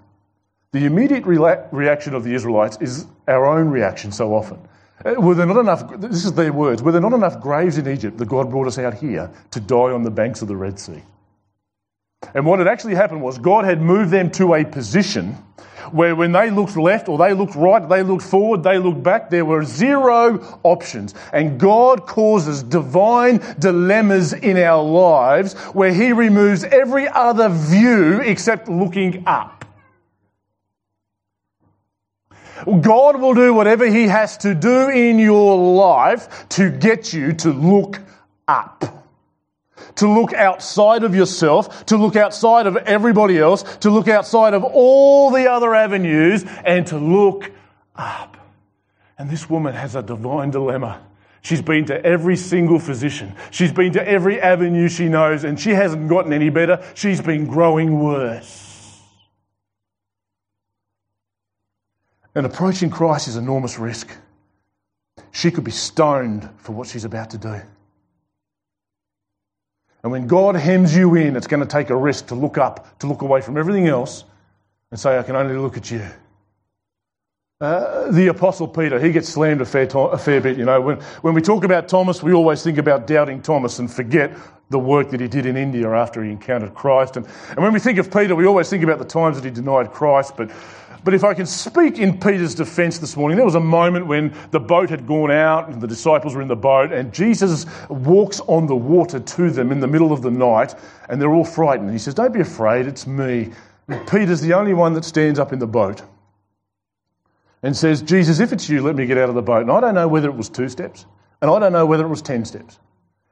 The 0.74 0.86
immediate 0.86 1.26
re- 1.26 1.58
reaction 1.72 2.14
of 2.14 2.24
the 2.24 2.34
Israelites 2.34 2.78
is 2.80 3.06
our 3.28 3.46
own 3.46 3.70
reaction 3.70 4.12
so 4.12 4.34
often. 4.34 4.60
Uh, 5.04 5.16
were 5.20 5.36
there 5.36 5.46
not 5.46 5.58
enough, 5.58 6.00
this 6.00 6.26
is 6.26 6.34
their 6.34 6.54
words, 6.54 6.82
were 6.84 6.92
there 6.92 7.02
not 7.02 7.14
enough 7.14 7.42
graves 7.42 7.78
in 7.78 7.90
Egypt 7.90 8.18
that 8.18 8.28
God 8.28 8.50
brought 8.50 8.68
us 8.68 8.78
out 8.78 8.94
here 8.94 9.30
to 9.52 9.60
die 9.60 9.92
on 9.92 10.04
the 10.04 10.12
banks 10.12 10.42
of 10.42 10.48
the 10.48 10.56
Red 10.56 10.80
Sea? 10.80 11.02
And 12.34 12.46
what 12.46 12.60
had 12.60 12.68
actually 12.68 12.96
happened 12.96 13.22
was 13.22 13.38
God 13.38 13.66
had 13.66 13.82
moved 13.82 14.12
them 14.12 14.30
to 14.32 14.54
a 14.54 14.64
position 14.64 15.38
where 15.92 16.16
when 16.16 16.32
they 16.32 16.50
looked 16.50 16.78
left 16.78 17.10
or 17.10 17.18
they 17.18 17.34
looked 17.34 17.56
right, 17.56 17.88
they 17.88 18.04
looked 18.04 18.24
forward, 18.24 18.64
they 18.64 18.78
looked 18.78 19.04
back, 19.04 19.30
there 19.30 19.46
were 19.46 19.64
zero 19.64 20.60
options. 20.64 21.14
And 21.34 21.60
God 21.60 22.06
causes 22.06 22.64
divine 22.64 23.42
dilemmas 23.60 24.34
in 24.34 24.58
our 24.58 24.84
lives 24.84 25.54
where 25.74 25.94
He 25.94 26.12
removes 26.12 26.64
every 26.64 27.08
other 27.08 27.50
view 27.50 28.22
except 28.22 28.68
looking 28.68 29.24
up. 29.26 29.66
God 32.66 33.20
will 33.20 33.34
do 33.34 33.54
whatever 33.54 33.86
He 33.86 34.08
has 34.08 34.38
to 34.38 34.54
do 34.54 34.90
in 34.90 35.18
your 35.18 35.58
life 35.58 36.48
to 36.50 36.70
get 36.70 37.12
you 37.14 37.34
to 37.34 37.52
look 37.52 38.00
up 38.48 39.01
to 39.96 40.08
look 40.08 40.34
outside 40.34 41.04
of 41.04 41.16
yourself, 41.16 41.86
to 41.88 41.98
look 41.98 42.16
outside 42.16 42.68
of 42.68 42.78
everybody 42.78 43.38
else, 43.38 43.64
to 43.78 43.90
look 43.90 44.08
outside 44.08 44.54
of 44.54 44.64
all 44.64 45.32
the 45.32 45.50
other 45.50 45.74
avenues, 45.76 46.46
and 46.66 46.88
to 46.88 46.98
look 46.98 47.52
up. 47.96 48.38
And 49.18 49.30
this 49.30 49.50
woman 49.50 49.74
has 49.74 49.96
a 49.96 50.02
divine 50.02 50.52
dilemma. 50.52 51.02
She's 51.44 51.62
been 51.62 51.86
to 51.86 52.06
every 52.06 52.38
single 52.38 52.80
physician. 52.80 53.36
She's 53.50 53.72
been 53.72 53.94
to 53.94 54.08
every 54.08 54.40
avenue 54.40 54.88
she 54.90 55.10
knows, 55.10 55.44
and 55.44 55.60
she 55.60 55.72
hasn't 55.72 56.08
gotten 56.08 56.34
any 56.34 56.50
better. 56.50 56.84
She's 56.94 57.22
been 57.22 57.48
growing 57.48 58.00
worse. 58.00 59.00
And 62.34 62.46
approaching 62.46 62.90
Christ 62.90 63.28
is 63.28 63.36
enormous 63.36 63.78
risk. 63.78 64.16
She 65.32 65.52
could 65.52 65.64
be 65.64 65.72
stoned 65.72 66.50
for 66.58 66.74
what 66.74 66.88
she's 66.88 67.06
about 67.06 67.32
to 67.32 67.38
do. 67.38 67.62
And 70.04 70.12
when 70.12 70.28
God 70.28 70.56
hems 70.56 70.96
you 70.96 71.16
in, 71.16 71.36
it's 71.36 71.48
going 71.48 71.60
to 71.60 71.66
take 71.66 71.90
a 71.90 71.96
risk 71.96 72.28
to 72.28 72.36
look 72.36 72.58
up, 72.58 73.00
to 73.00 73.08
look 73.08 73.22
away 73.22 73.42
from 73.42 73.58
everything 73.58 73.88
else 73.88 74.24
and 74.90 75.00
say, 75.00 75.18
I 75.18 75.24
can 75.24 75.36
only 75.36 75.56
look 75.56 75.78
at 75.78 75.92
you. 75.92 76.06
Uh, 77.60 78.10
the 78.12 78.28
Apostle 78.28 78.68
Peter, 78.68 79.00
he 79.00 79.12
gets 79.12 79.30
slammed 79.30 79.62
a 79.62 79.66
fair, 79.66 79.86
to- 79.86 80.00
a 80.00 80.18
fair 80.18 80.42
bit. 80.42 80.58
You 80.58 80.66
know, 80.66 80.82
when, 80.82 80.98
when 81.22 81.36
we 81.36 81.42
talk 81.42 81.64
about 81.64 81.88
Thomas, 81.88 82.24
we 82.24 82.34
always 82.34 82.64
think 82.64 82.80
about 82.80 83.06
doubting 83.06 83.40
Thomas 83.40 83.78
and 83.78 83.92
forget 83.92 84.36
the 84.72 84.80
work 84.80 85.12
that 85.12 85.20
he 85.20 85.28
did 85.28 85.46
in 85.46 85.56
India 85.56 85.88
after 85.92 86.24
he 86.24 86.32
encountered 86.32 86.74
Christ. 86.74 87.18
And, 87.18 87.28
and 87.50 87.58
when 87.60 87.72
we 87.72 87.80
think 87.80 88.00
of 88.00 88.12
Peter, 88.12 88.36
we 88.36 88.48
always 88.48 88.68
think 88.68 88.84
about 88.84 88.98
the 88.98 89.06
times 89.06 89.36
that 89.36 89.46
he 89.46 89.52
denied 89.52 89.92
Christ. 89.92 90.36
But 90.36 90.50
but 91.04 91.14
if 91.14 91.24
I 91.24 91.34
can 91.34 91.46
speak 91.46 91.98
in 91.98 92.20
Peter's 92.20 92.54
defense 92.54 93.00
this 93.00 93.18
morning, 93.18 93.36
there 93.36 93.46
was 93.46 93.56
a 93.56 93.60
moment 93.60 94.06
when 94.06 94.34
the 94.52 94.60
boat 94.60 94.90
had 94.90 95.08
gone 95.08 95.32
out 95.32 95.70
and 95.70 95.82
the 95.82 95.88
disciples 95.88 96.36
were 96.36 96.42
in 96.42 96.48
the 96.48 96.56
boat, 96.56 96.92
and 96.92 97.14
Jesus 97.14 97.66
walks 97.90 98.40
on 98.42 98.68
the 98.68 98.76
water 98.76 99.20
to 99.20 99.50
them 99.50 99.72
in 99.72 99.80
the 99.80 99.88
middle 99.88 100.14
of 100.14 100.22
the 100.22 100.30
night, 100.30 100.76
and 101.10 101.20
they're 101.20 101.34
all 101.34 101.46
frightened. 101.46 101.92
He 101.92 101.98
says, 101.98 102.14
Don't 102.14 102.34
be 102.34 102.42
afraid, 102.42 102.86
it's 102.86 103.08
me. 103.08 103.52
And 103.88 104.08
Peter's 104.08 104.42
the 104.42 104.54
only 104.54 104.74
one 104.74 104.94
that 104.94 105.04
stands 105.04 105.40
up 105.40 105.52
in 105.52 105.60
the 105.60 105.68
boat 105.68 106.04
and 107.64 107.76
says, 107.76 108.02
Jesus, 108.02 108.40
if 108.40 108.54
it's 108.54 108.70
you, 108.70 108.82
let 108.82 108.96
me 108.96 109.06
get 109.06 109.18
out 109.18 109.30
of 109.30 109.36
the 109.36 109.42
boat. 109.42 109.62
And 109.62 109.72
I 109.72 109.80
don't 109.80 109.96
know 109.96 110.08
whether 110.08 110.30
it 110.30 110.36
was 110.36 110.50
two 110.50 110.70
steps, 110.70 111.06
and 111.42 111.50
I 111.50 111.60
don't 111.60 111.74
know 111.74 111.86
whether 111.86 112.06
it 112.06 112.10
was 112.10 112.22
ten 112.22 112.46
steps. 112.46 112.80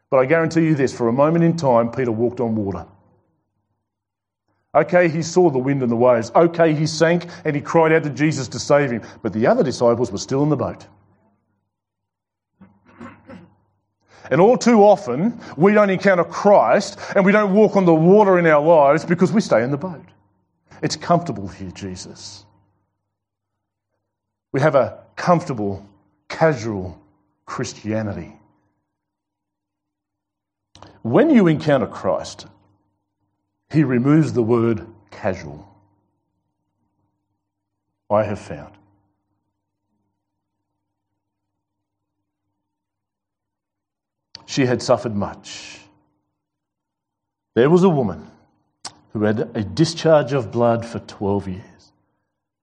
But 0.09 0.17
I 0.17 0.25
guarantee 0.25 0.61
you 0.61 0.75
this 0.75 0.95
for 0.95 1.07
a 1.07 1.13
moment 1.13 1.43
in 1.43 1.55
time, 1.55 1.91
Peter 1.91 2.11
walked 2.11 2.39
on 2.39 2.55
water. 2.55 2.85
Okay, 4.75 5.09
he 5.09 5.23
saw 5.23 5.49
the 5.49 5.57
wind 5.57 5.81
and 5.81 5.91
the 5.91 5.95
waves. 5.95 6.31
Okay, 6.35 6.75
he 6.75 6.85
sank 6.85 7.25
and 7.43 7.55
he 7.55 7.61
cried 7.61 7.91
out 7.91 8.03
to 8.03 8.09
Jesus 8.09 8.47
to 8.49 8.59
save 8.59 8.91
him. 8.91 9.01
But 9.23 9.33
the 9.33 9.47
other 9.47 9.63
disciples 9.63 10.11
were 10.11 10.19
still 10.19 10.43
in 10.43 10.49
the 10.49 10.55
boat. 10.55 10.85
And 14.31 14.39
all 14.39 14.57
too 14.57 14.83
often, 14.83 15.41
we 15.57 15.73
don't 15.73 15.89
encounter 15.89 16.23
Christ 16.23 16.99
and 17.15 17.25
we 17.25 17.31
don't 17.31 17.53
walk 17.53 17.75
on 17.75 17.85
the 17.85 17.95
water 17.95 18.37
in 18.37 18.45
our 18.45 18.61
lives 18.63 19.03
because 19.03 19.31
we 19.31 19.41
stay 19.41 19.63
in 19.63 19.71
the 19.71 19.77
boat. 19.77 20.05
It's 20.83 20.95
comfortable 20.95 21.47
here, 21.47 21.71
Jesus. 21.71 22.45
We 24.51 24.61
have 24.61 24.75
a 24.75 24.99
comfortable, 25.15 25.87
casual 26.27 27.01
Christianity. 27.47 28.35
When 31.01 31.31
you 31.31 31.47
encounter 31.47 31.87
Christ, 31.87 32.45
he 33.71 33.83
removes 33.83 34.33
the 34.33 34.43
word 34.43 34.85
casual. 35.11 35.67
I 38.09 38.23
have 38.23 38.39
found. 38.39 38.73
She 44.47 44.65
had 44.65 44.81
suffered 44.81 45.15
much. 45.15 45.79
There 47.53 47.69
was 47.69 47.83
a 47.83 47.89
woman 47.89 48.31
who 49.13 49.23
had 49.23 49.55
a 49.55 49.63
discharge 49.63 50.33
of 50.33 50.51
blood 50.51 50.83
for 50.85 50.99
12 50.99 51.47
years, 51.49 51.91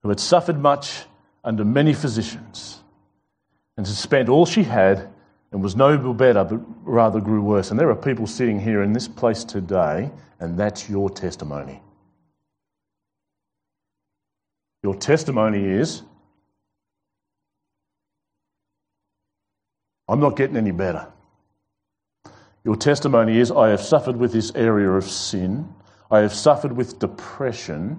who 0.02 0.08
had 0.08 0.18
suffered 0.18 0.58
much 0.58 1.04
under 1.44 1.64
many 1.64 1.92
physicians, 1.92 2.82
and 3.76 3.86
had 3.86 3.94
spent 3.94 4.28
all 4.28 4.46
she 4.46 4.64
had 4.64 5.08
and 5.56 5.62
was 5.62 5.74
no 5.74 6.12
better, 6.12 6.44
but 6.44 6.60
rather 6.82 7.18
grew 7.18 7.40
worse. 7.40 7.70
And 7.70 7.80
there 7.80 7.88
are 7.88 7.96
people 7.96 8.26
sitting 8.26 8.60
here 8.60 8.82
in 8.82 8.92
this 8.92 9.08
place 9.08 9.42
today 9.42 10.10
and 10.38 10.58
that's 10.58 10.90
your 10.90 11.08
testimony. 11.08 11.80
Your 14.82 14.94
testimony 14.94 15.64
is 15.64 16.02
I'm 20.06 20.20
not 20.20 20.36
getting 20.36 20.58
any 20.58 20.72
better. 20.72 21.06
Your 22.62 22.76
testimony 22.76 23.38
is 23.38 23.50
I 23.50 23.70
have 23.70 23.80
suffered 23.80 24.16
with 24.16 24.34
this 24.34 24.52
area 24.54 24.90
of 24.90 25.04
sin. 25.04 25.74
I 26.10 26.18
have 26.18 26.34
suffered 26.34 26.72
with 26.72 26.98
depression. 26.98 27.98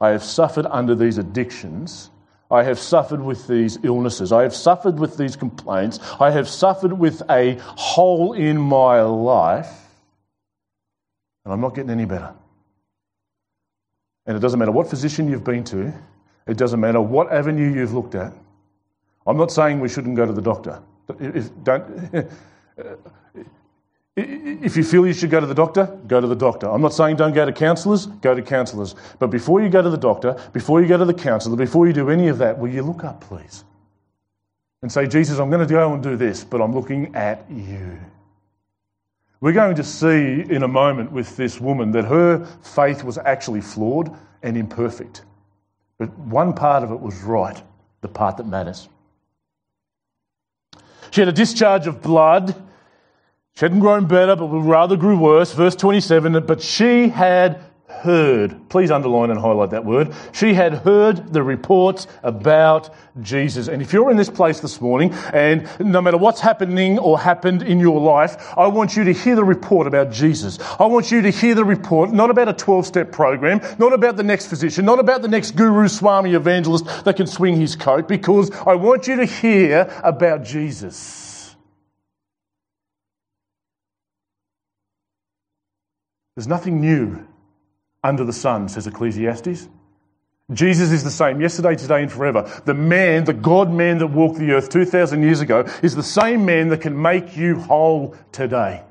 I 0.00 0.08
have 0.08 0.24
suffered 0.24 0.64
under 0.64 0.94
these 0.94 1.18
addictions. 1.18 2.08
I 2.50 2.64
have 2.64 2.78
suffered 2.78 3.20
with 3.20 3.46
these 3.46 3.78
illnesses. 3.82 4.32
I 4.32 4.42
have 4.42 4.54
suffered 4.54 4.98
with 4.98 5.16
these 5.16 5.36
complaints. 5.36 6.00
I 6.18 6.30
have 6.30 6.48
suffered 6.48 6.92
with 6.92 7.22
a 7.30 7.54
hole 7.60 8.32
in 8.32 8.58
my 8.58 9.02
life 9.02 9.70
and 11.44 11.52
I'm 11.52 11.60
not 11.60 11.74
getting 11.74 11.90
any 11.90 12.04
better. 12.04 12.32
And 14.26 14.36
it 14.36 14.40
doesn't 14.40 14.58
matter 14.58 14.72
what 14.72 14.88
physician 14.88 15.28
you've 15.28 15.44
been 15.44 15.64
to, 15.64 15.92
it 16.46 16.56
doesn't 16.56 16.80
matter 16.80 17.00
what 17.00 17.32
avenue 17.32 17.72
you've 17.72 17.94
looked 17.94 18.14
at. 18.14 18.32
I'm 19.26 19.36
not 19.36 19.50
saying 19.50 19.80
we 19.80 19.88
shouldn't 19.88 20.16
go 20.16 20.26
to 20.26 20.32
the 20.32 20.42
doctor. 20.42 20.82
If, 21.18 21.50
don't, 21.64 21.84
if 24.20 24.76
you 24.76 24.84
feel 24.84 25.06
you 25.06 25.12
should 25.12 25.30
go 25.30 25.40
to 25.40 25.46
the 25.46 25.54
doctor, 25.54 25.86
go 26.06 26.20
to 26.20 26.26
the 26.26 26.36
doctor. 26.36 26.68
I'm 26.68 26.82
not 26.82 26.92
saying 26.92 27.16
don't 27.16 27.32
go 27.32 27.44
to 27.44 27.52
counsellors, 27.52 28.06
go 28.06 28.34
to 28.34 28.42
counsellors. 28.42 28.94
But 29.18 29.28
before 29.28 29.60
you 29.60 29.68
go 29.68 29.82
to 29.82 29.90
the 29.90 29.96
doctor, 29.96 30.36
before 30.52 30.80
you 30.80 30.88
go 30.88 30.98
to 30.98 31.04
the 31.04 31.14
counsellor, 31.14 31.56
before 31.56 31.86
you 31.86 31.92
do 31.92 32.10
any 32.10 32.28
of 32.28 32.38
that, 32.38 32.58
will 32.58 32.70
you 32.70 32.82
look 32.82 33.04
up, 33.04 33.20
please? 33.20 33.64
And 34.82 34.90
say, 34.90 35.06
Jesus, 35.06 35.38
I'm 35.38 35.50
going 35.50 35.66
to 35.66 35.72
go 35.72 35.92
and 35.92 36.02
do 36.02 36.16
this, 36.16 36.44
but 36.44 36.60
I'm 36.60 36.74
looking 36.74 37.14
at 37.14 37.50
you. 37.50 37.98
We're 39.40 39.52
going 39.52 39.76
to 39.76 39.84
see 39.84 40.44
in 40.48 40.62
a 40.62 40.68
moment 40.68 41.12
with 41.12 41.36
this 41.36 41.60
woman 41.60 41.92
that 41.92 42.04
her 42.04 42.44
faith 42.62 43.04
was 43.04 43.18
actually 43.18 43.62
flawed 43.62 44.14
and 44.42 44.56
imperfect. 44.56 45.22
But 45.98 46.16
one 46.18 46.52
part 46.54 46.82
of 46.82 46.92
it 46.92 47.00
was 47.00 47.22
right, 47.22 47.62
the 48.00 48.08
part 48.08 48.36
that 48.38 48.46
matters. 48.46 48.88
She 51.10 51.20
had 51.20 51.28
a 51.28 51.32
discharge 51.32 51.86
of 51.86 52.02
blood. 52.02 52.54
She 53.60 53.66
hadn't 53.66 53.80
grown 53.80 54.06
better, 54.06 54.36
but 54.36 54.46
rather 54.46 54.96
grew 54.96 55.18
worse. 55.18 55.52
Verse 55.52 55.76
27 55.76 56.46
But 56.46 56.62
she 56.62 57.10
had 57.10 57.60
heard, 57.88 58.70
please 58.70 58.90
underline 58.90 59.28
and 59.28 59.38
highlight 59.38 59.68
that 59.72 59.84
word. 59.84 60.14
She 60.32 60.54
had 60.54 60.72
heard 60.72 61.34
the 61.34 61.42
reports 61.42 62.06
about 62.22 62.88
Jesus. 63.20 63.68
And 63.68 63.82
if 63.82 63.92
you're 63.92 64.10
in 64.10 64.16
this 64.16 64.30
place 64.30 64.60
this 64.60 64.80
morning, 64.80 65.12
and 65.34 65.68
no 65.78 66.00
matter 66.00 66.16
what's 66.16 66.40
happening 66.40 66.98
or 66.98 67.18
happened 67.18 67.62
in 67.62 67.80
your 67.80 68.00
life, 68.00 68.42
I 68.56 68.66
want 68.66 68.96
you 68.96 69.04
to 69.04 69.12
hear 69.12 69.36
the 69.36 69.44
report 69.44 69.86
about 69.86 70.10
Jesus. 70.10 70.58
I 70.78 70.86
want 70.86 71.10
you 71.10 71.20
to 71.20 71.30
hear 71.30 71.54
the 71.54 71.66
report, 71.66 72.12
not 72.12 72.30
about 72.30 72.48
a 72.48 72.54
12 72.54 72.86
step 72.86 73.12
program, 73.12 73.60
not 73.78 73.92
about 73.92 74.16
the 74.16 74.22
next 74.22 74.46
physician, 74.46 74.86
not 74.86 75.00
about 75.00 75.20
the 75.20 75.28
next 75.28 75.50
guru, 75.50 75.86
swami, 75.86 76.32
evangelist 76.32 77.04
that 77.04 77.16
can 77.16 77.26
swing 77.26 77.60
his 77.60 77.76
coat, 77.76 78.08
because 78.08 78.50
I 78.52 78.74
want 78.76 79.06
you 79.06 79.16
to 79.16 79.26
hear 79.26 79.94
about 80.02 80.44
Jesus. 80.44 81.29
There's 86.40 86.48
nothing 86.48 86.80
new 86.80 87.28
under 88.02 88.24
the 88.24 88.32
sun, 88.32 88.70
says 88.70 88.86
Ecclesiastes. 88.86 89.68
Jesus 90.50 90.90
is 90.90 91.04
the 91.04 91.10
same 91.10 91.38
yesterday, 91.38 91.76
today, 91.76 92.00
and 92.00 92.10
forever. 92.10 92.50
The 92.64 92.72
man, 92.72 93.24
the 93.24 93.34
God 93.34 93.70
man 93.70 93.98
that 93.98 94.06
walked 94.06 94.38
the 94.38 94.52
earth 94.52 94.70
2,000 94.70 95.22
years 95.22 95.42
ago, 95.42 95.66
is 95.82 95.94
the 95.94 96.02
same 96.02 96.46
man 96.46 96.70
that 96.70 96.80
can 96.80 97.02
make 97.02 97.36
you 97.36 97.56
whole 97.60 98.16
today. 98.32 98.82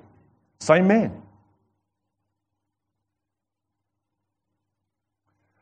Same 0.59 0.87
man. 0.87 1.18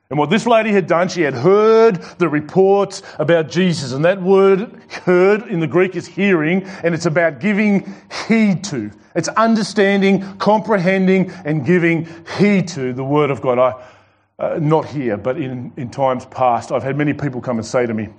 And 0.09 0.17
what 0.17 0.29
this 0.29 0.47
lady 0.47 0.71
had 0.71 0.87
done, 0.87 1.09
she 1.09 1.21
had 1.21 1.33
heard 1.33 2.01
the 2.17 2.29
reports 2.29 3.01
about 3.19 3.49
Jesus. 3.49 3.91
And 3.91 4.05
that 4.05 4.21
word 4.21 4.81
heard 5.03 5.43
in 5.47 5.59
the 5.59 5.67
Greek 5.67 5.95
is 5.95 6.07
hearing, 6.07 6.63
and 6.83 6.95
it's 6.95 7.05
about 7.05 7.41
giving 7.41 7.93
heed 8.27 8.63
to. 8.65 8.91
It's 9.15 9.27
understanding, 9.29 10.37
comprehending, 10.37 11.31
and 11.43 11.65
giving 11.65 12.07
heed 12.37 12.69
to 12.69 12.93
the 12.93 13.03
Word 13.03 13.31
of 13.31 13.41
God. 13.41 13.59
I, 13.59 13.83
uh, 14.39 14.59
not 14.61 14.85
here, 14.85 15.17
but 15.17 15.37
in, 15.37 15.73
in 15.75 15.89
times 15.89 16.25
past, 16.25 16.71
I've 16.71 16.83
had 16.83 16.95
many 16.95 17.13
people 17.13 17.41
come 17.41 17.57
and 17.57 17.65
say 17.65 17.85
to 17.85 17.93
me, 17.93 18.09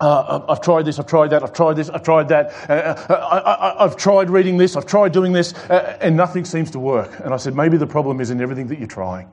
uh, 0.00 0.44
I've 0.48 0.60
tried 0.60 0.84
this, 0.84 0.98
I've 1.00 1.06
tried 1.06 1.30
that, 1.30 1.42
I've 1.42 1.54
tried 1.54 1.74
this, 1.74 1.88
I've 1.88 2.02
tried 2.04 2.28
that, 2.28 2.52
uh, 2.70 2.72
uh 2.72 3.74
I, 3.80 3.82
have 3.82 3.96
tried 3.96 4.30
reading 4.30 4.58
this, 4.58 4.76
I've 4.76 4.86
tried 4.86 5.12
doing 5.12 5.32
this, 5.32 5.54
uh, 5.54 5.98
and 6.00 6.16
nothing 6.16 6.44
seems 6.44 6.70
to 6.72 6.78
work. 6.78 7.18
And 7.20 7.34
I 7.34 7.38
said, 7.38 7.56
maybe 7.56 7.78
the 7.78 7.86
problem 7.86 8.20
is 8.20 8.30
in 8.30 8.40
everything 8.40 8.68
that 8.68 8.78
you're 8.78 8.86
trying. 8.86 9.28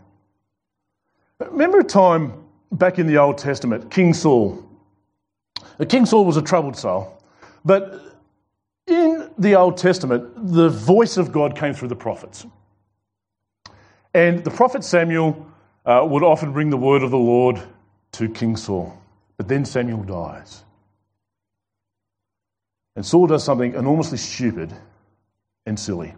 Remember 1.40 1.80
a 1.80 1.84
time 1.84 2.34
back 2.72 3.00
in 3.00 3.08
the 3.08 3.18
Old 3.18 3.38
Testament, 3.38 3.92
King 3.92 4.14
Saul. 4.14 4.64
King 5.90 6.06
Saul 6.06 6.26
was 6.26 6.38
a 6.38 6.42
troubled 6.42 6.78
soul, 6.78 7.22
but 7.66 8.02
in 8.88 9.30
the 9.38 9.56
Old 9.56 9.78
Testament, 9.78 10.54
the 10.54 10.70
voice 10.70 11.18
of 11.18 11.32
God 11.32 11.58
came 11.58 11.74
through 11.74 11.90
the 11.90 11.96
prophets. 11.96 12.46
And 14.14 14.44
the 14.44 14.52
prophet 14.52 14.84
Samuel 14.84 15.46
uh, 15.86 16.06
would 16.10 16.24
often 16.24 16.54
bring 16.54 16.70
the 16.70 16.78
word 16.78 17.04
of 17.04 17.12
the 17.12 17.18
Lord 17.18 17.62
to 18.14 18.30
King 18.30 18.56
Saul. 18.56 18.98
But 19.36 19.50
then 19.50 19.66
Samuel 19.66 20.04
dies. 20.04 20.64
And 22.96 23.06
Saul 23.06 23.28
does 23.28 23.44
something 23.44 23.74
enormously 23.74 24.18
stupid 24.18 24.74
and 25.66 25.78
silly. 25.78 26.14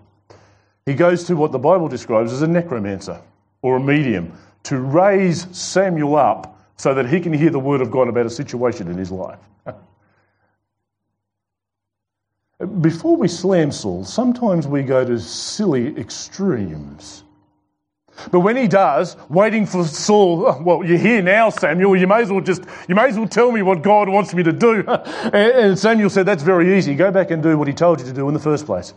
He 0.85 0.93
goes 0.93 1.23
to 1.23 1.35
what 1.35 1.51
the 1.51 1.57
Bible 1.57 1.87
describes 1.87 2.31
as 2.31 2.43
a 2.43 2.47
necromancer 2.47 3.19
or 3.63 3.77
a 3.77 3.79
medium 3.79 4.31
to 4.63 4.77
raise 4.79 5.47
Samuel 5.57 6.15
up 6.15 6.59
so 6.77 6.93
that 6.93 7.09
he 7.09 7.19
can 7.19 7.33
hear 7.33 7.49
the 7.49 7.59
word 7.59 7.81
of 7.81 7.91
God 7.91 8.07
about 8.07 8.25
a 8.25 8.29
situation 8.29 8.87
in 8.87 8.97
his 8.97 9.11
life. 9.11 9.39
Before 12.81 13.17
we 13.17 13.27
slam 13.27 13.71
Saul, 13.71 14.03
sometimes 14.03 14.67
we 14.67 14.83
go 14.83 15.05
to 15.05 15.19
silly 15.19 15.95
extremes. 15.97 17.23
But 18.31 18.39
when 18.39 18.55
he 18.55 18.67
does, 18.67 19.15
waiting 19.29 19.65
for 19.65 19.83
Saul, 19.85 20.59
well, 20.63 20.83
you're 20.83 20.97
here 20.97 21.21
now, 21.21 21.49
Samuel. 21.49 21.95
You 21.95 22.07
may 22.07 22.21
as 22.21 22.31
well 22.31 22.41
just, 22.41 22.63
you 22.87 22.95
may 22.95 23.07
as 23.07 23.17
well 23.17 23.27
tell 23.27 23.51
me 23.51 23.61
what 23.61 23.83
God 23.83 24.09
wants 24.09 24.33
me 24.33 24.43
to 24.43 24.51
do. 24.51 24.83
and 25.33 25.77
Samuel 25.77 26.09
said, 26.09 26.25
that's 26.25 26.43
very 26.43 26.77
easy. 26.77 26.95
Go 26.95 27.11
back 27.11 27.31
and 27.31 27.43
do 27.43 27.57
what 27.57 27.67
he 27.67 27.73
told 27.73 27.99
you 27.99 28.05
to 28.05 28.13
do 28.13 28.27
in 28.27 28.33
the 28.33 28.39
first 28.39 28.65
place. 28.65 28.93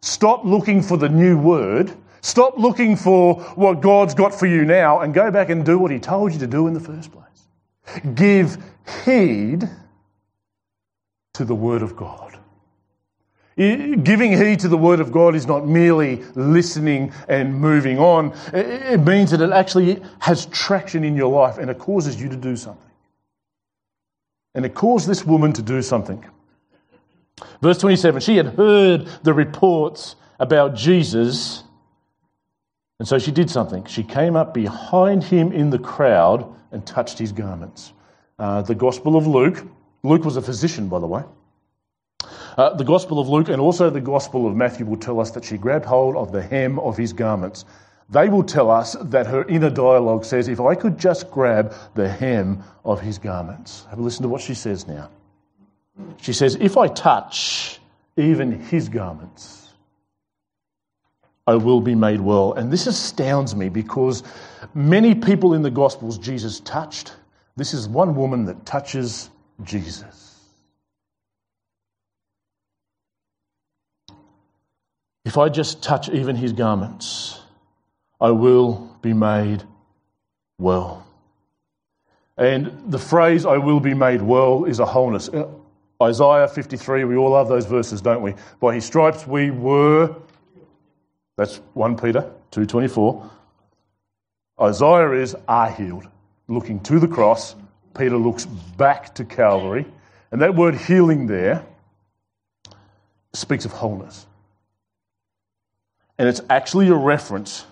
Stop 0.00 0.44
looking 0.44 0.82
for 0.82 0.96
the 0.96 1.08
new 1.08 1.36
word 1.38 1.92
Stop 2.22 2.58
looking 2.58 2.96
for 2.96 3.40
what 3.54 3.80
God's 3.80 4.14
got 4.14 4.34
for 4.34 4.46
you 4.46 4.64
now 4.64 5.00
and 5.00 5.14
go 5.14 5.30
back 5.30 5.48
and 5.48 5.64
do 5.64 5.78
what 5.78 5.90
He 5.90 5.98
told 5.98 6.32
you 6.32 6.38
to 6.40 6.46
do 6.46 6.66
in 6.66 6.74
the 6.74 6.80
first 6.80 7.10
place. 7.12 7.24
Give 8.14 8.56
heed 9.04 9.68
to 11.34 11.44
the 11.44 11.54
Word 11.54 11.82
of 11.82 11.96
God. 11.96 12.38
Giving 13.56 14.32
heed 14.32 14.60
to 14.60 14.68
the 14.68 14.78
Word 14.78 15.00
of 15.00 15.12
God 15.12 15.34
is 15.34 15.46
not 15.46 15.66
merely 15.66 16.22
listening 16.34 17.12
and 17.28 17.54
moving 17.54 17.98
on. 17.98 18.34
It 18.54 19.00
means 19.00 19.32
that 19.32 19.40
it 19.40 19.50
actually 19.50 20.02
has 20.20 20.46
traction 20.46 21.04
in 21.04 21.14
your 21.14 21.30
life 21.30 21.58
and 21.58 21.70
it 21.70 21.78
causes 21.78 22.20
you 22.20 22.28
to 22.30 22.36
do 22.36 22.56
something. 22.56 22.90
And 24.54 24.64
it 24.64 24.74
caused 24.74 25.06
this 25.06 25.24
woman 25.24 25.52
to 25.54 25.62
do 25.62 25.82
something. 25.82 26.24
Verse 27.60 27.78
27 27.78 28.20
She 28.20 28.36
had 28.36 28.46
heard 28.46 29.08
the 29.22 29.34
reports 29.34 30.16
about 30.38 30.74
Jesus 30.74 31.64
and 33.00 33.08
so 33.08 33.18
she 33.18 33.30
did 33.30 33.48
something. 33.48 33.86
She 33.86 34.02
came 34.02 34.36
up 34.36 34.52
behind 34.52 35.24
him 35.24 35.52
in 35.52 35.70
the 35.70 35.78
crowd 35.78 36.54
and 36.70 36.86
touched 36.86 37.18
his 37.18 37.32
garments. 37.32 37.94
Uh, 38.38 38.60
the 38.60 38.74
Gospel 38.74 39.16
of 39.16 39.26
Luke, 39.26 39.66
Luke 40.02 40.22
was 40.22 40.36
a 40.36 40.42
physician, 40.42 40.90
by 40.90 40.98
the 40.98 41.06
way. 41.06 41.22
Uh, 42.58 42.74
the 42.74 42.84
Gospel 42.84 43.18
of 43.18 43.26
Luke 43.26 43.48
and 43.48 43.58
also 43.58 43.88
the 43.88 44.02
Gospel 44.02 44.46
of 44.46 44.54
Matthew 44.54 44.84
will 44.84 44.98
tell 44.98 45.18
us 45.18 45.30
that 45.30 45.46
she 45.46 45.56
grabbed 45.56 45.86
hold 45.86 46.14
of 46.14 46.30
the 46.30 46.42
hem 46.42 46.78
of 46.78 46.98
his 46.98 47.14
garments. 47.14 47.64
They 48.10 48.28
will 48.28 48.44
tell 48.44 48.70
us 48.70 48.94
that 49.00 49.26
her 49.28 49.44
inner 49.44 49.70
dialogue 49.70 50.26
says, 50.26 50.48
If 50.48 50.60
I 50.60 50.74
could 50.74 50.98
just 50.98 51.30
grab 51.30 51.72
the 51.94 52.06
hem 52.06 52.62
of 52.84 53.00
his 53.00 53.16
garments. 53.16 53.86
Have 53.88 53.98
a 53.98 54.02
listen 54.02 54.24
to 54.24 54.28
what 54.28 54.42
she 54.42 54.52
says 54.52 54.86
now. 54.86 55.08
She 56.20 56.34
says, 56.34 56.54
If 56.60 56.76
I 56.76 56.88
touch 56.88 57.80
even 58.18 58.60
his 58.60 58.90
garments, 58.90 59.59
I 61.50 61.56
will 61.56 61.80
be 61.80 61.96
made 61.96 62.20
well. 62.20 62.52
And 62.52 62.72
this 62.72 62.86
astounds 62.86 63.56
me 63.56 63.68
because 63.68 64.22
many 64.72 65.16
people 65.16 65.54
in 65.54 65.62
the 65.62 65.70
Gospels 65.70 66.16
Jesus 66.16 66.60
touched. 66.60 67.16
This 67.56 67.74
is 67.74 67.88
one 67.88 68.14
woman 68.14 68.44
that 68.44 68.64
touches 68.64 69.30
Jesus. 69.64 70.38
If 75.24 75.38
I 75.38 75.48
just 75.48 75.82
touch 75.82 76.08
even 76.08 76.36
his 76.36 76.52
garments, 76.52 77.40
I 78.20 78.30
will 78.30 78.96
be 79.02 79.12
made 79.12 79.64
well. 80.56 81.04
And 82.36 82.92
the 82.92 82.98
phrase, 82.98 83.44
I 83.44 83.58
will 83.58 83.80
be 83.80 83.92
made 83.92 84.22
well, 84.22 84.66
is 84.66 84.78
a 84.78 84.86
wholeness. 84.86 85.28
Uh, 85.28 85.48
Isaiah 86.00 86.46
53, 86.46 87.02
we 87.04 87.16
all 87.16 87.30
love 87.30 87.48
those 87.48 87.66
verses, 87.66 88.00
don't 88.00 88.22
we? 88.22 88.34
By 88.60 88.76
his 88.76 88.84
stripes 88.84 89.26
we 89.26 89.50
were 89.50 90.14
that's 91.36 91.56
1 91.74 91.96
Peter 91.96 92.30
2.24. 92.52 93.30
Isaiah 94.60 95.12
is 95.12 95.34
are 95.48 95.70
healed. 95.70 96.06
Looking 96.48 96.80
to 96.80 96.98
the 96.98 97.08
cross, 97.08 97.54
Peter 97.96 98.16
looks 98.16 98.46
back 98.46 99.14
to 99.14 99.24
Calvary. 99.24 99.86
And 100.32 100.42
that 100.42 100.54
word 100.54 100.74
healing 100.74 101.26
there 101.26 101.64
speaks 103.32 103.64
of 103.64 103.72
wholeness. 103.72 104.26
And 106.18 106.28
it's 106.28 106.42
actually 106.50 106.88
a 106.88 106.94
reference 106.94 107.64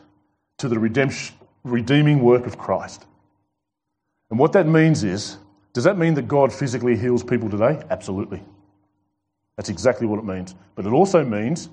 to 0.59 0.69
the 0.69 0.79
redemption, 0.79 1.37
redeeming 1.65 2.21
work 2.21 2.47
of 2.47 2.57
Christ. 2.57 3.05
And 4.31 4.39
what 4.39 4.53
that 4.53 4.67
means 4.67 5.05
is, 5.05 5.37
does 5.73 5.85
that 5.85 5.99
mean 5.99 6.15
that 6.15 6.29
God 6.29 6.53
physically 6.53 6.97
heals 6.97 7.23
people 7.23 7.51
today? 7.51 7.83
Absolutely. 7.91 8.43
That's 9.57 9.69
exactly 9.69 10.07
what 10.07 10.19
it 10.19 10.25
means. 10.25 10.55
But 10.75 10.87
it 10.87 10.93
also 10.93 11.25
means 11.25 11.69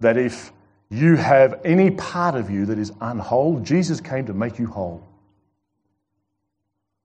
that 0.00 0.16
if 0.16 0.52
you 0.90 1.16
have 1.16 1.60
any 1.64 1.90
part 1.90 2.34
of 2.34 2.50
you 2.50 2.66
that 2.66 2.78
is 2.78 2.90
unwhole, 2.92 3.62
Jesus 3.62 4.00
came 4.00 4.26
to 4.26 4.34
make 4.34 4.58
you 4.58 4.66
whole. 4.66 5.06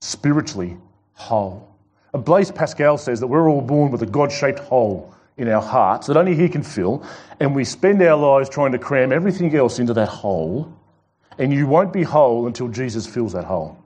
Spiritually 0.02 0.78
whole. 1.14 1.68
Blaise 2.14 2.52
Pascal 2.52 2.98
says 2.98 3.20
that 3.20 3.28
we're 3.28 3.50
all 3.50 3.62
born 3.62 3.92
with 3.92 4.02
a 4.02 4.06
God 4.06 4.32
shaped 4.32 4.60
hole 4.60 5.14
in 5.38 5.48
our 5.48 5.62
hearts 5.62 6.08
that 6.08 6.18
only 6.18 6.36
He 6.36 6.50
can 6.50 6.64
fill, 6.64 7.06
and 7.40 7.56
we 7.56 7.64
spend 7.64 8.02
our 8.02 8.18
lives 8.18 8.50
trying 8.50 8.72
to 8.74 8.80
cram 8.80 9.12
everything 9.12 9.56
else 9.56 9.80
into 9.80 9.94
that 9.94 10.10
hole, 10.10 10.74
and 11.38 11.54
you 11.54 11.68
won't 11.68 11.94
be 11.94 12.04
whole 12.04 12.48
until 12.48 12.68
Jesus 12.68 13.08
fills 13.08 13.34
that 13.34 13.46
hole. 13.46 13.78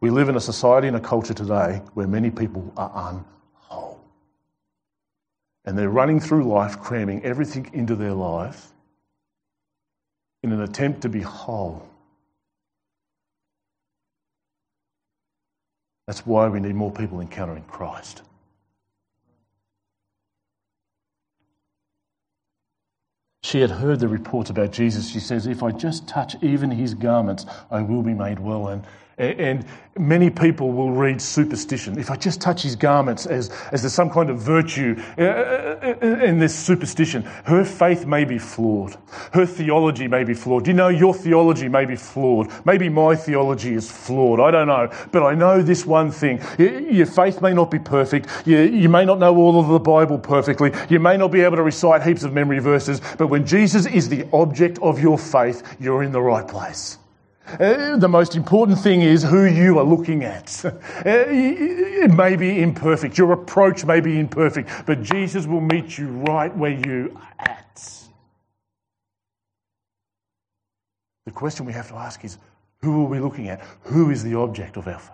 We 0.00 0.10
live 0.10 0.28
in 0.28 0.36
a 0.36 0.40
society 0.40 0.88
and 0.88 0.96
a 0.96 1.00
culture 1.00 1.34
today 1.34 1.80
where 1.94 2.08
many 2.08 2.30
people 2.30 2.72
are 2.76 2.90
unwhole 2.90 3.24
And 5.64 5.78
they're 5.78 5.90
running 5.90 6.20
through 6.20 6.44
life, 6.44 6.80
cramming 6.80 7.24
everything 7.24 7.70
into 7.72 7.94
their 7.94 8.12
life 8.12 8.68
in 10.42 10.52
an 10.52 10.60
attempt 10.60 11.02
to 11.02 11.08
be 11.08 11.20
whole. 11.20 11.88
That's 16.06 16.26
why 16.26 16.48
we 16.48 16.60
need 16.60 16.74
more 16.74 16.90
people 16.90 17.20
encountering 17.20 17.64
Christ. 17.64 18.22
She 23.44 23.60
had 23.60 23.70
heard 23.70 24.00
the 24.00 24.08
reports 24.08 24.50
about 24.50 24.72
Jesus. 24.72 25.10
She 25.10 25.20
says, 25.20 25.46
If 25.46 25.62
I 25.62 25.72
just 25.72 26.08
touch 26.08 26.36
even 26.42 26.70
his 26.70 26.94
garments, 26.94 27.44
I 27.70 27.82
will 27.82 28.02
be 28.02 28.14
made 28.14 28.38
well. 28.38 28.68
And 28.68 28.84
and 29.22 29.64
many 29.98 30.30
people 30.30 30.72
will 30.72 30.90
read 30.90 31.20
superstition. 31.20 31.98
If 31.98 32.10
I 32.10 32.16
just 32.16 32.40
touch 32.40 32.62
his 32.62 32.76
garments 32.76 33.26
as, 33.26 33.50
as 33.72 33.82
there's 33.82 33.92
some 33.92 34.10
kind 34.10 34.30
of 34.30 34.38
virtue 34.38 34.96
uh, 35.18 35.22
uh, 35.22 35.94
uh, 36.02 36.06
in 36.24 36.38
this 36.38 36.54
superstition, 36.54 37.22
her 37.44 37.64
faith 37.64 38.06
may 38.06 38.24
be 38.24 38.38
flawed. 38.38 38.96
Her 39.32 39.44
theology 39.44 40.08
may 40.08 40.24
be 40.24 40.34
flawed. 40.34 40.66
You 40.66 40.72
know 40.72 40.88
your 40.88 41.14
theology 41.14 41.68
may 41.68 41.84
be 41.84 41.96
flawed? 41.96 42.50
Maybe 42.64 42.88
my 42.88 43.14
theology 43.14 43.74
is 43.74 43.90
flawed. 43.90 44.40
I 44.40 44.50
don't 44.50 44.66
know. 44.66 44.90
But 45.12 45.24
I 45.24 45.34
know 45.34 45.62
this 45.62 45.84
one 45.84 46.10
thing. 46.10 46.40
Your 46.58 47.06
faith 47.06 47.42
may 47.42 47.52
not 47.52 47.70
be 47.70 47.78
perfect. 47.78 48.28
You, 48.46 48.60
you 48.60 48.88
may 48.88 49.04
not 49.04 49.18
know 49.18 49.36
all 49.36 49.60
of 49.60 49.68
the 49.68 49.78
Bible 49.78 50.18
perfectly. 50.18 50.72
You 50.88 51.00
may 51.00 51.16
not 51.16 51.30
be 51.30 51.40
able 51.42 51.56
to 51.56 51.62
recite 51.62 52.02
heaps 52.02 52.24
of 52.24 52.32
memory 52.32 52.60
verses. 52.60 53.00
But 53.18 53.26
when 53.26 53.46
Jesus 53.46 53.86
is 53.86 54.08
the 54.08 54.26
object 54.32 54.78
of 54.80 54.98
your 55.00 55.18
faith, 55.18 55.76
you're 55.78 56.02
in 56.02 56.12
the 56.12 56.22
right 56.22 56.46
place. 56.46 56.98
Uh, 57.46 57.96
the 57.96 58.08
most 58.08 58.36
important 58.36 58.78
thing 58.78 59.02
is 59.02 59.22
who 59.22 59.44
you 59.44 59.78
are 59.78 59.84
looking 59.84 60.24
at. 60.24 60.64
Uh, 60.64 60.70
it 61.04 62.10
may 62.12 62.36
be 62.36 62.62
imperfect, 62.62 63.18
your 63.18 63.32
approach 63.32 63.84
may 63.84 64.00
be 64.00 64.18
imperfect, 64.18 64.70
but 64.86 65.02
Jesus 65.02 65.46
will 65.46 65.60
meet 65.60 65.98
you 65.98 66.08
right 66.08 66.54
where 66.56 66.70
you 66.70 67.16
are 67.16 67.46
at. 67.48 67.92
The 71.26 71.32
question 71.32 71.66
we 71.66 71.72
have 71.72 71.88
to 71.88 71.94
ask 71.94 72.24
is 72.24 72.38
who 72.80 73.04
are 73.04 73.08
we 73.08 73.20
looking 73.20 73.48
at? 73.48 73.60
Who 73.82 74.10
is 74.10 74.22
the 74.22 74.34
object 74.34 74.76
of 74.76 74.88
our 74.88 74.98
faith? 74.98 75.10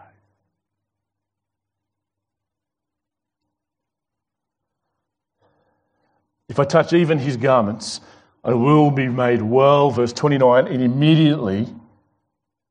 If 6.49 6.59
I 6.59 6.65
touch 6.65 6.95
even 6.95 7.19
his 7.19 7.37
garments, 7.37 8.01
I 8.43 8.55
will 8.55 8.91
be 8.91 9.07
made 9.07 9.43
well. 9.43 9.91
Verse 9.91 10.15
29, 10.15 10.67
and 10.67 10.83
immediately 10.83 11.69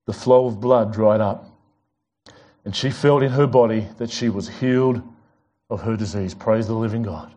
the 0.08 0.14
flow 0.14 0.48
of 0.48 0.60
blood 0.60 0.92
dried 0.92 1.22
up. 1.22 1.46
And 2.66 2.76
she 2.76 2.90
felt 2.90 3.22
in 3.22 3.32
her 3.32 3.46
body 3.46 3.88
that 3.98 4.10
she 4.10 4.30
was 4.30 4.50
healed 4.50 5.02
of 5.70 5.82
her 5.84 5.96
disease. 5.96 6.34
Praise 6.34 6.66
the 6.66 6.74
living 6.74 7.04
God. 7.04 7.32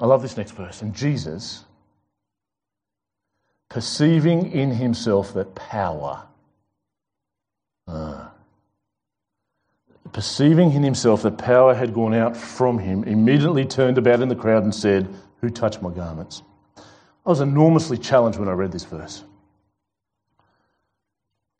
I 0.00 0.06
love 0.06 0.22
this 0.22 0.36
next 0.36 0.52
verse. 0.52 0.82
And 0.82 0.94
Jesus, 0.94 1.64
perceiving 3.68 4.50
in 4.50 4.70
himself 4.70 5.34
that 5.34 5.54
power, 5.54 6.24
uh, 7.86 8.28
perceiving 10.12 10.72
in 10.72 10.82
himself 10.82 11.22
that 11.22 11.38
power 11.38 11.74
had 11.74 11.94
gone 11.94 12.14
out 12.14 12.36
from 12.36 12.78
him, 12.78 13.04
immediately 13.04 13.64
turned 13.64 13.98
about 13.98 14.20
in 14.20 14.28
the 14.28 14.36
crowd 14.36 14.64
and 14.64 14.74
said, 14.74 15.08
Who 15.40 15.50
touched 15.50 15.82
my 15.82 15.90
garments? 15.90 16.42
I 16.76 17.30
was 17.30 17.40
enormously 17.40 17.98
challenged 17.98 18.38
when 18.38 18.48
I 18.48 18.52
read 18.52 18.72
this 18.72 18.84
verse. 18.84 19.24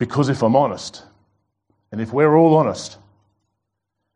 Because 0.03 0.27
if 0.27 0.43
I'm 0.43 0.53
honest, 0.53 1.01
and 1.93 2.01
if 2.01 2.11
we're 2.11 2.35
all 2.35 2.57
honest, 2.57 2.97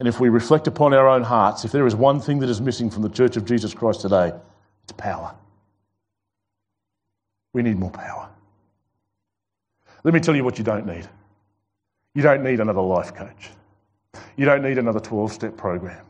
and 0.02 0.10
if 0.10 0.19
we 0.19 0.28
reflect 0.28 0.67
upon 0.67 0.93
our 0.93 1.08
own 1.08 1.23
hearts, 1.23 1.63
if 1.63 1.71
there 1.71 1.88
is 1.88 1.95
one 1.95 2.19
thing 2.19 2.39
that 2.39 2.50
is 2.50 2.60
missing 2.60 2.89
from 2.89 3.04
the 3.04 3.10
Church 3.10 3.38
of 3.38 3.45
Jesus 3.45 3.73
Christ 3.73 4.02
today, 4.02 4.34
it's 4.84 4.91
power. 4.97 5.34
We 7.54 7.62
need 7.62 7.80
more 7.80 7.89
power. 7.89 8.28
Let 10.04 10.13
me 10.13 10.19
tell 10.19 10.36
you 10.36 10.43
what 10.43 10.58
you 10.58 10.65
don't 10.65 10.86
need. 10.86 11.08
You 12.15 12.21
don't 12.21 12.43
need 12.43 12.60
another 12.60 12.82
life 12.82 13.15
coach. 13.15 13.52
You 14.36 14.43
don't 14.43 14.63
need 14.63 14.78
another 14.78 15.00
12 15.00 15.32
step 15.32 15.56
program. 15.56 16.06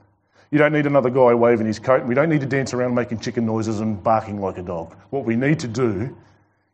You 0.49 0.57
don't 0.57 0.73
need 0.73 0.87
another 0.87 1.11
guy 1.11 1.35
waving 1.35 1.67
his 1.67 1.77
coat. 1.77 2.03
We 2.03 2.15
don't 2.15 2.29
need 2.29 2.41
to 2.41 2.47
dance 2.47 2.73
around 2.73 2.95
making 2.95 3.19
chicken 3.19 3.45
noises 3.45 3.79
and 3.79 4.03
barking 4.03 4.41
like 4.41 4.57
a 4.57 4.63
dog. 4.63 4.95
What 5.11 5.23
we 5.23 5.35
need 5.35 5.59
to 5.59 5.67
do 5.67 6.17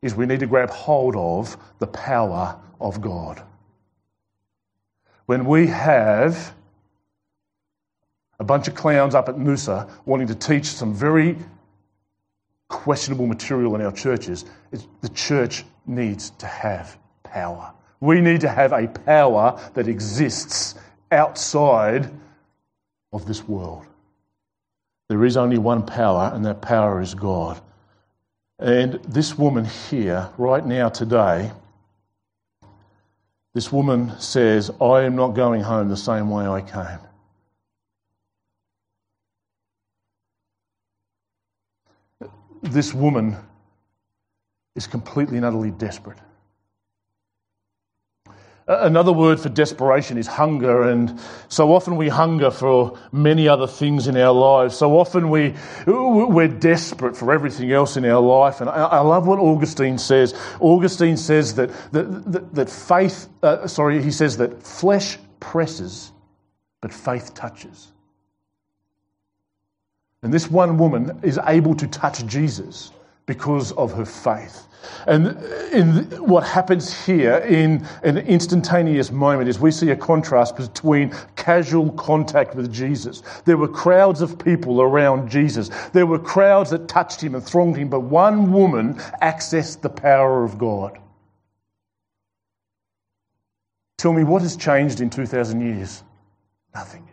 is 0.04 0.14
we 0.14 0.26
need 0.26 0.42
to 0.42 0.46
grab 0.46 0.70
hold 0.70 1.16
of 1.16 1.58
the 1.80 1.88
power 1.88 2.60
of 2.80 3.02
God. 3.02 3.42
When 5.26 5.46
we 5.46 5.66
have 5.68 6.54
a 8.40 8.44
bunch 8.44 8.68
of 8.68 8.76
clowns 8.76 9.16
up 9.16 9.30
at 9.30 9.36
Noosa 9.36 9.90
wanting 10.06 10.28
to 10.28 10.36
teach 10.36 10.66
some 10.66 10.94
very 10.94 11.38
questionable 12.68 13.26
material 13.26 13.76
in 13.76 13.82
our 13.82 13.94
churches, 13.94 14.44
the 14.72 15.10
church 15.10 15.64
needs 15.88 16.32
to 16.32 16.48
have 16.48 16.98
power. 17.24 17.72
We 18.02 18.20
need 18.20 18.42
to 18.42 18.50
have 18.50 18.74
a 18.74 18.88
power 18.88 19.58
that 19.74 19.88
exists 19.88 20.76
outside 21.12 22.12
of 23.14 23.26
this 23.26 23.48
world. 23.48 23.86
There 25.08 25.24
is 25.24 25.38
only 25.38 25.58
one 25.58 25.86
power, 25.86 26.32
and 26.34 26.44
that 26.46 26.62
power 26.62 27.00
is 27.00 27.14
God. 27.14 27.62
And 28.60 28.94
this 29.04 29.38
woman 29.38 29.66
here, 29.66 30.30
right 30.38 30.66
now, 30.66 30.90
today, 30.90 31.52
this 33.54 33.72
woman 33.72 34.20
says, 34.20 34.72
I 34.82 35.02
am 35.02 35.16
not 35.16 35.30
going 35.30 35.62
home 35.62 35.90
the 35.90 35.98
same 35.98 36.30
way 36.30 36.46
I 36.46 36.62
came. 36.62 37.00
This 42.62 42.94
woman 42.94 43.36
is 44.76 44.88
completely 44.88 45.38
and 45.38 45.46
utterly 45.46 45.72
desperate. 45.72 46.18
Another 48.66 49.12
word 49.12 49.42
for 49.42 49.50
desperation 49.50 50.18
is 50.18 50.26
hunger, 50.26 50.84
and 50.84 51.20
so 51.50 51.74
often 51.74 51.98
we 51.98 52.08
hunger 52.08 52.50
for 52.50 52.98
many 53.12 53.46
other 53.46 53.68
things 53.68 54.08
in 54.08 54.16
our 54.16 54.32
lives. 54.32 54.78
So 54.78 54.98
often 54.98 55.30
we, 55.30 55.54
we're 55.86 56.48
desperate 56.48 57.18
for 57.18 57.34
everything 57.34 57.74
else 57.74 57.98
in 57.98 58.06
our 58.06 58.22
life. 58.22 58.62
And 58.62 58.70
I, 58.70 59.02
love 59.02 59.28
what 59.28 59.40
Augustine 59.40 59.98
says. 59.98 60.34
Augustine 60.62 61.18
says 61.18 61.56
that, 61.56 61.72
that, 61.92 62.32
that, 62.32 62.56
that 62.56 62.70
faith, 62.70 63.28
uh, 63.42 63.68
sorry, 63.68 64.02
he 64.02 64.12
says 64.12 64.38
that 64.38 64.64
flesh 64.64 65.18
presses, 65.42 66.14
but 66.80 66.94
faith 66.94 67.34
touches. 67.34 67.92
And 70.22 70.34
this 70.34 70.50
one 70.50 70.78
woman 70.78 71.20
is 71.22 71.38
able 71.48 71.76
to 71.76 71.88
touch 71.88 72.26
Jesus 72.26 72.92
because 73.26 73.74
of 73.74 73.92
her 73.94 74.06
faith. 74.06 74.68
And 75.08 75.38
in 75.72 76.04
what 76.26 76.46
happens 76.46 77.06
here 77.06 77.38
in 77.38 77.86
an 78.04 78.18
instantaneous 78.18 79.12
moment 79.12 79.50
is 79.50 79.60
we 79.60 79.72
see 79.72 79.90
a 79.92 79.96
contrast 79.96 80.56
between 80.56 81.14
casual 81.36 81.92
contact 81.94 82.56
with 82.56 82.72
Jesus. 82.72 83.22
There 83.46 83.58
were 83.58 83.68
crowds 83.68 84.22
of 84.22 84.40
people 84.40 84.82
around 84.82 85.30
Jesus. 85.30 85.70
There 85.94 86.06
were 86.06 86.20
crowds 86.20 86.70
that 86.72 86.88
touched 86.88 87.22
him 87.22 87.36
and 87.36 87.44
thronged 87.44 87.78
him, 87.78 87.90
but 87.90 88.02
one 88.02 88.52
woman 88.52 88.96
accessed 89.22 89.82
the 89.82 89.90
power 89.90 90.44
of 90.44 90.58
God. 90.58 91.00
Tell 93.98 94.14
me 94.14 94.24
what 94.24 94.42
has 94.42 94.58
changed 94.58 95.00
in 95.00 95.10
2,000 95.10 95.62
years? 95.62 96.04
Nothing. 96.76 97.08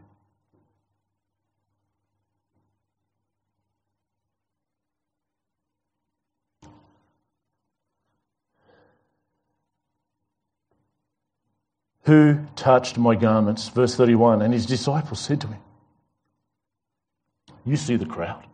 Who 12.04 12.46
touched 12.56 12.96
my 12.98 13.14
garments? 13.14 13.68
Verse 13.68 13.94
31. 13.94 14.42
And 14.42 14.52
his 14.52 14.66
disciples 14.66 15.20
said 15.20 15.40
to 15.42 15.48
him, 15.48 15.60
You 17.64 17.76
see 17.76 17.96
the 17.96 18.06
crowd. 18.06 18.46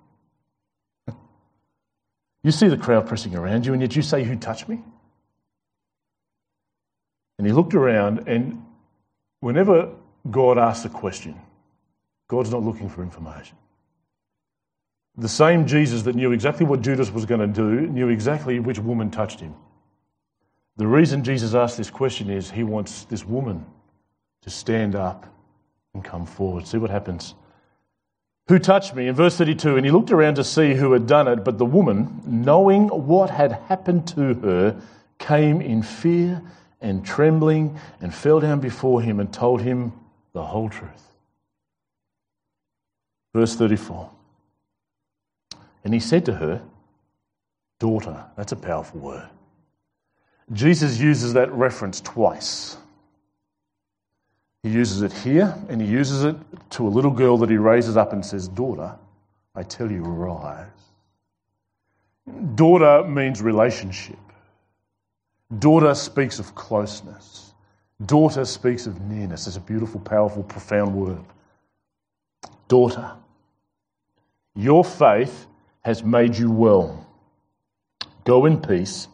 You 2.42 2.52
see 2.52 2.68
the 2.68 2.76
crowd 2.76 3.06
pressing 3.06 3.34
around 3.34 3.66
you, 3.66 3.72
and 3.72 3.82
yet 3.82 3.96
you 3.96 4.02
say, 4.02 4.24
Who 4.24 4.36
touched 4.36 4.68
me? 4.68 4.82
And 7.38 7.46
he 7.46 7.52
looked 7.52 7.74
around, 7.74 8.28
and 8.28 8.64
whenever 9.40 9.90
God 10.30 10.58
asks 10.58 10.84
a 10.84 10.88
question, 10.88 11.38
God's 12.28 12.50
not 12.50 12.62
looking 12.62 12.88
for 12.88 13.02
information. 13.02 13.56
The 15.16 15.28
same 15.28 15.66
Jesus 15.66 16.02
that 16.02 16.14
knew 16.14 16.32
exactly 16.32 16.66
what 16.66 16.82
Judas 16.82 17.10
was 17.10 17.24
going 17.24 17.40
to 17.40 17.46
do 17.46 17.86
knew 17.86 18.08
exactly 18.08 18.58
which 18.60 18.78
woman 18.78 19.10
touched 19.10 19.40
him. 19.40 19.54
The 20.76 20.86
reason 20.86 21.24
Jesus 21.24 21.54
asked 21.54 21.78
this 21.78 21.90
question 21.90 22.30
is 22.30 22.50
he 22.50 22.62
wants 22.62 23.04
this 23.04 23.24
woman 23.24 23.64
to 24.42 24.50
stand 24.50 24.94
up 24.94 25.26
and 25.94 26.04
come 26.04 26.26
forward. 26.26 26.66
See 26.66 26.78
what 26.78 26.90
happens. 26.90 27.34
Who 28.48 28.58
touched 28.58 28.94
me? 28.94 29.08
In 29.08 29.14
verse 29.14 29.36
32, 29.36 29.76
and 29.76 29.84
he 29.84 29.90
looked 29.90 30.12
around 30.12 30.36
to 30.36 30.44
see 30.44 30.74
who 30.74 30.92
had 30.92 31.06
done 31.06 31.26
it, 31.26 31.44
but 31.44 31.58
the 31.58 31.64
woman, 31.64 32.22
knowing 32.26 32.88
what 32.88 33.30
had 33.30 33.52
happened 33.52 34.06
to 34.08 34.34
her, 34.34 34.80
came 35.18 35.60
in 35.60 35.82
fear 35.82 36.42
and 36.80 37.04
trembling 37.04 37.78
and 38.00 38.14
fell 38.14 38.38
down 38.38 38.60
before 38.60 39.00
him 39.00 39.18
and 39.18 39.32
told 39.32 39.62
him 39.62 39.92
the 40.32 40.42
whole 40.42 40.68
truth. 40.68 41.14
Verse 43.34 43.56
34. 43.56 44.10
And 45.84 45.94
he 45.94 46.00
said 46.00 46.24
to 46.26 46.34
her, 46.34 46.62
Daughter, 47.80 48.24
that's 48.36 48.52
a 48.52 48.56
powerful 48.56 49.00
word. 49.00 49.28
Jesus 50.52 50.98
uses 50.98 51.32
that 51.32 51.50
reference 51.52 52.00
twice. 52.00 52.76
He 54.62 54.70
uses 54.70 55.02
it 55.02 55.12
here 55.12 55.56
and 55.68 55.80
he 55.80 55.86
uses 55.86 56.24
it 56.24 56.36
to 56.70 56.86
a 56.86 56.90
little 56.90 57.10
girl 57.10 57.38
that 57.38 57.50
he 57.50 57.56
raises 57.56 57.96
up 57.96 58.12
and 58.12 58.24
says, 58.24 58.48
Daughter, 58.48 58.94
I 59.54 59.62
tell 59.62 59.90
you, 59.90 60.04
arise. 60.04 60.66
Daughter 62.54 63.04
means 63.04 63.40
relationship. 63.42 64.18
Daughter 65.58 65.94
speaks 65.94 66.38
of 66.38 66.54
closeness. 66.54 67.52
Daughter 68.04 68.44
speaks 68.44 68.86
of 68.86 69.00
nearness. 69.02 69.46
It's 69.46 69.56
a 69.56 69.60
beautiful, 69.60 70.00
powerful, 70.00 70.42
profound 70.42 70.94
word. 70.94 71.24
Daughter, 72.68 73.12
your 74.54 74.84
faith 74.84 75.46
has 75.82 76.02
made 76.02 76.36
you 76.36 76.50
well. 76.50 77.06
Go 78.24 78.46
in 78.46 78.60
peace 78.60 79.06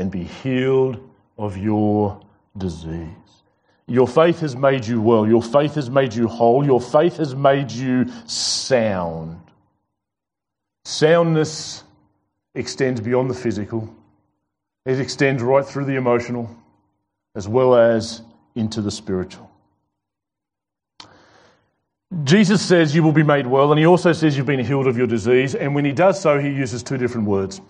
and 0.00 0.10
be 0.10 0.24
healed 0.24 0.98
of 1.38 1.56
your 1.56 2.20
disease. 2.56 3.06
Your 3.86 4.08
faith 4.08 4.40
has 4.40 4.56
made 4.56 4.86
you 4.86 5.00
well. 5.00 5.28
Your 5.28 5.42
faith 5.42 5.74
has 5.74 5.90
made 5.90 6.14
you 6.14 6.26
whole. 6.26 6.64
Your 6.64 6.80
faith 6.80 7.18
has 7.18 7.34
made 7.34 7.70
you 7.70 8.06
sound. 8.26 9.40
Soundness 10.84 11.84
extends 12.54 13.00
beyond 13.00 13.28
the 13.30 13.34
physical, 13.34 13.94
it 14.86 14.98
extends 14.98 15.42
right 15.42 15.64
through 15.64 15.84
the 15.84 15.96
emotional 15.96 16.48
as 17.34 17.46
well 17.46 17.74
as 17.74 18.22
into 18.54 18.80
the 18.80 18.90
spiritual. 18.90 19.49
Jesus 22.24 22.60
says 22.60 22.92
you 22.92 23.04
will 23.04 23.12
be 23.12 23.22
made 23.22 23.46
well, 23.46 23.70
and 23.70 23.78
he 23.78 23.86
also 23.86 24.12
says 24.12 24.36
you've 24.36 24.44
been 24.44 24.64
healed 24.64 24.88
of 24.88 24.98
your 24.98 25.06
disease. 25.06 25.54
And 25.54 25.76
when 25.76 25.84
he 25.84 25.92
does 25.92 26.20
so, 26.20 26.40
he 26.40 26.48
uses 26.48 26.82
two 26.82 26.98
different 26.98 27.28
words. 27.28 27.60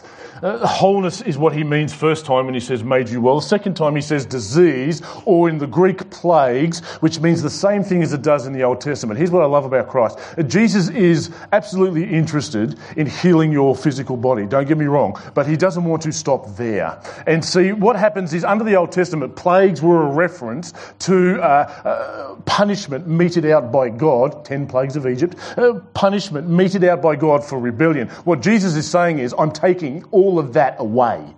Uh, 0.43 0.67
wholeness 0.67 1.21
is 1.21 1.37
what 1.37 1.53
he 1.53 1.63
means 1.63 1.93
first 1.93 2.25
time 2.25 2.47
when 2.47 2.55
he 2.55 2.61
says 2.61 2.83
made 2.83 3.11
you 3.11 3.21
well. 3.21 3.41
The 3.41 3.47
second 3.47 3.75
time 3.75 3.95
he 3.95 4.01
says 4.01 4.25
disease, 4.25 5.03
or 5.27 5.51
in 5.51 5.59
the 5.59 5.67
Greek 5.67 6.09
plagues, 6.09 6.81
which 7.01 7.21
means 7.21 7.43
the 7.43 7.51
same 7.51 7.85
thing 7.85 8.03
as 8.03 8.15
it 8.15 8.23
does 8.23 8.47
in 8.47 8.55
the 8.55 8.63
Old 8.63 8.81
Testament. 8.81 9.19
Here's 9.19 9.31
what 9.31 9.43
I 9.43 9.47
love 9.47 9.67
about 9.67 9.89
Christ 9.89 10.19
uh, 10.39 10.43
Jesus 10.43 10.89
is 10.89 11.31
absolutely 11.53 12.05
interested 12.05 12.79
in 12.97 13.07
healing 13.07 13.53
your 13.53 13.77
physical 13.77 14.17
body. 14.17 14.47
Don't 14.47 14.67
get 14.67 14.79
me 14.79 14.87
wrong, 14.87 15.21
but 15.35 15.47
he 15.47 15.57
doesn't 15.59 15.85
want 15.85 16.01
to 16.05 16.13
stop 16.13 16.57
there. 16.57 16.99
And 17.27 17.45
see, 17.45 17.73
what 17.73 17.97
happens 17.97 18.33
is 18.33 18.43
under 18.45 18.65
the 18.65 18.77
Old 18.77 18.91
Testament, 18.91 19.37
plagues 19.37 19.83
were 19.83 20.07
a 20.07 20.11
reference 20.11 20.73
to 21.01 21.43
uh, 21.43 21.47
uh, 21.85 22.35
punishment 22.47 23.07
meted 23.07 23.45
out 23.45 23.71
by 23.71 23.91
God 23.91 24.30
God, 24.31 24.45
10 24.45 24.67
plagues 24.67 24.97
of 24.97 25.07
Egypt, 25.07 25.37
uh, 25.57 25.75
punishment 25.95 26.49
meted 26.49 26.85
out 26.85 27.03
by 27.03 27.17
God 27.17 27.45
for 27.45 27.59
rebellion. 27.59 28.09
What 28.25 28.41
Jesus 28.41 28.75
is 28.75 28.89
saying 28.89 29.19
is, 29.19 29.35
I'm 29.37 29.53
taking 29.53 30.05
all 30.11 30.39
of 30.39 30.55
that 30.55 30.77
away. 30.79 31.35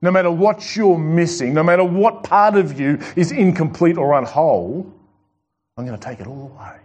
No 0.00 0.10
matter 0.10 0.30
what 0.30 0.76
you're 0.76 0.98
missing, 0.98 1.54
no 1.54 1.62
matter 1.62 1.82
what 1.84 2.22
part 2.22 2.56
of 2.56 2.78
you 2.78 3.00
is 3.16 3.32
incomplete 3.32 3.98
or 3.98 4.12
unwhole, 4.12 4.92
I'm 5.76 5.86
going 5.86 5.98
to 5.98 6.04
take 6.04 6.20
it 6.20 6.26
all 6.26 6.52
away. 6.54 6.76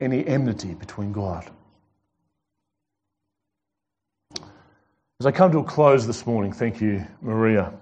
Any 0.00 0.26
enmity 0.26 0.74
between 0.74 1.12
God. 1.12 1.50
As 5.20 5.26
I 5.26 5.32
come 5.32 5.52
to 5.52 5.58
a 5.58 5.64
close 5.64 6.06
this 6.06 6.26
morning, 6.26 6.52
thank 6.52 6.80
you, 6.80 7.06
Maria. 7.22 7.72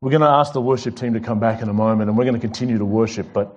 We're 0.00 0.10
going 0.10 0.20
to 0.20 0.28
ask 0.28 0.52
the 0.52 0.60
worship 0.60 0.94
team 0.96 1.14
to 1.14 1.20
come 1.20 1.40
back 1.40 1.60
in 1.60 1.68
a 1.68 1.72
moment 1.72 2.08
and 2.08 2.16
we're 2.16 2.24
going 2.24 2.34
to 2.34 2.40
continue 2.40 2.78
to 2.78 2.84
worship, 2.84 3.32
but 3.32 3.56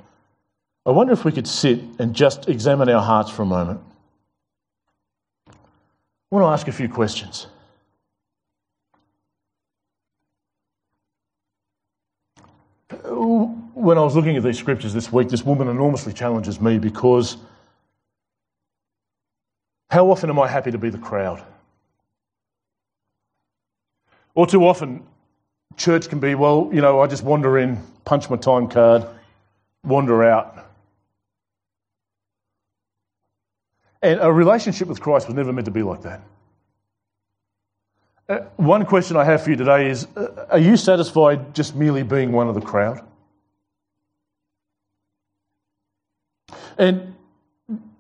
I 0.85 0.89
wonder 0.89 1.13
if 1.13 1.23
we 1.23 1.31
could 1.31 1.47
sit 1.47 1.79
and 1.99 2.15
just 2.15 2.49
examine 2.49 2.89
our 2.89 3.01
hearts 3.01 3.29
for 3.29 3.43
a 3.43 3.45
moment. 3.45 3.79
I 5.47 5.53
want 6.31 6.43
to 6.43 6.47
ask 6.47 6.67
a 6.67 6.71
few 6.71 6.89
questions. 6.89 7.45
When 13.03 13.97
I 13.97 14.01
was 14.01 14.15
looking 14.15 14.35
at 14.37 14.43
these 14.43 14.57
scriptures 14.57 14.93
this 14.93 15.11
week, 15.11 15.29
this 15.29 15.43
woman 15.43 15.67
enormously 15.67 16.13
challenges 16.13 16.59
me 16.59 16.79
because 16.79 17.37
how 19.91 20.09
often 20.09 20.29
am 20.29 20.39
I 20.39 20.47
happy 20.47 20.71
to 20.71 20.77
be 20.77 20.89
the 20.89 20.97
crowd? 20.97 21.43
Or 24.33 24.47
too 24.47 24.65
often, 24.65 25.03
church 25.77 26.09
can 26.09 26.19
be, 26.19 26.35
well, 26.35 26.69
you 26.73 26.81
know, 26.81 27.01
I 27.01 27.07
just 27.07 27.23
wander 27.23 27.57
in, 27.57 27.81
punch 28.05 28.29
my 28.29 28.37
time 28.37 28.67
card, 28.67 29.05
wander 29.83 30.23
out. 30.23 30.67
And 34.01 34.19
a 34.19 34.31
relationship 34.31 34.87
with 34.87 34.99
Christ 34.99 35.27
was 35.27 35.35
never 35.35 35.53
meant 35.53 35.65
to 35.65 35.71
be 35.71 35.83
like 35.83 36.01
that. 36.01 36.21
Uh, 38.27 38.39
one 38.55 38.85
question 38.85 39.17
I 39.17 39.25
have 39.25 39.43
for 39.43 39.49
you 39.49 39.55
today 39.55 39.89
is 39.89 40.07
uh, 40.15 40.47
Are 40.49 40.59
you 40.59 40.77
satisfied 40.77 41.53
just 41.53 41.75
merely 41.75 42.03
being 42.03 42.31
one 42.31 42.47
of 42.47 42.55
the 42.55 42.61
crowd? 42.61 43.05
And 46.77 47.13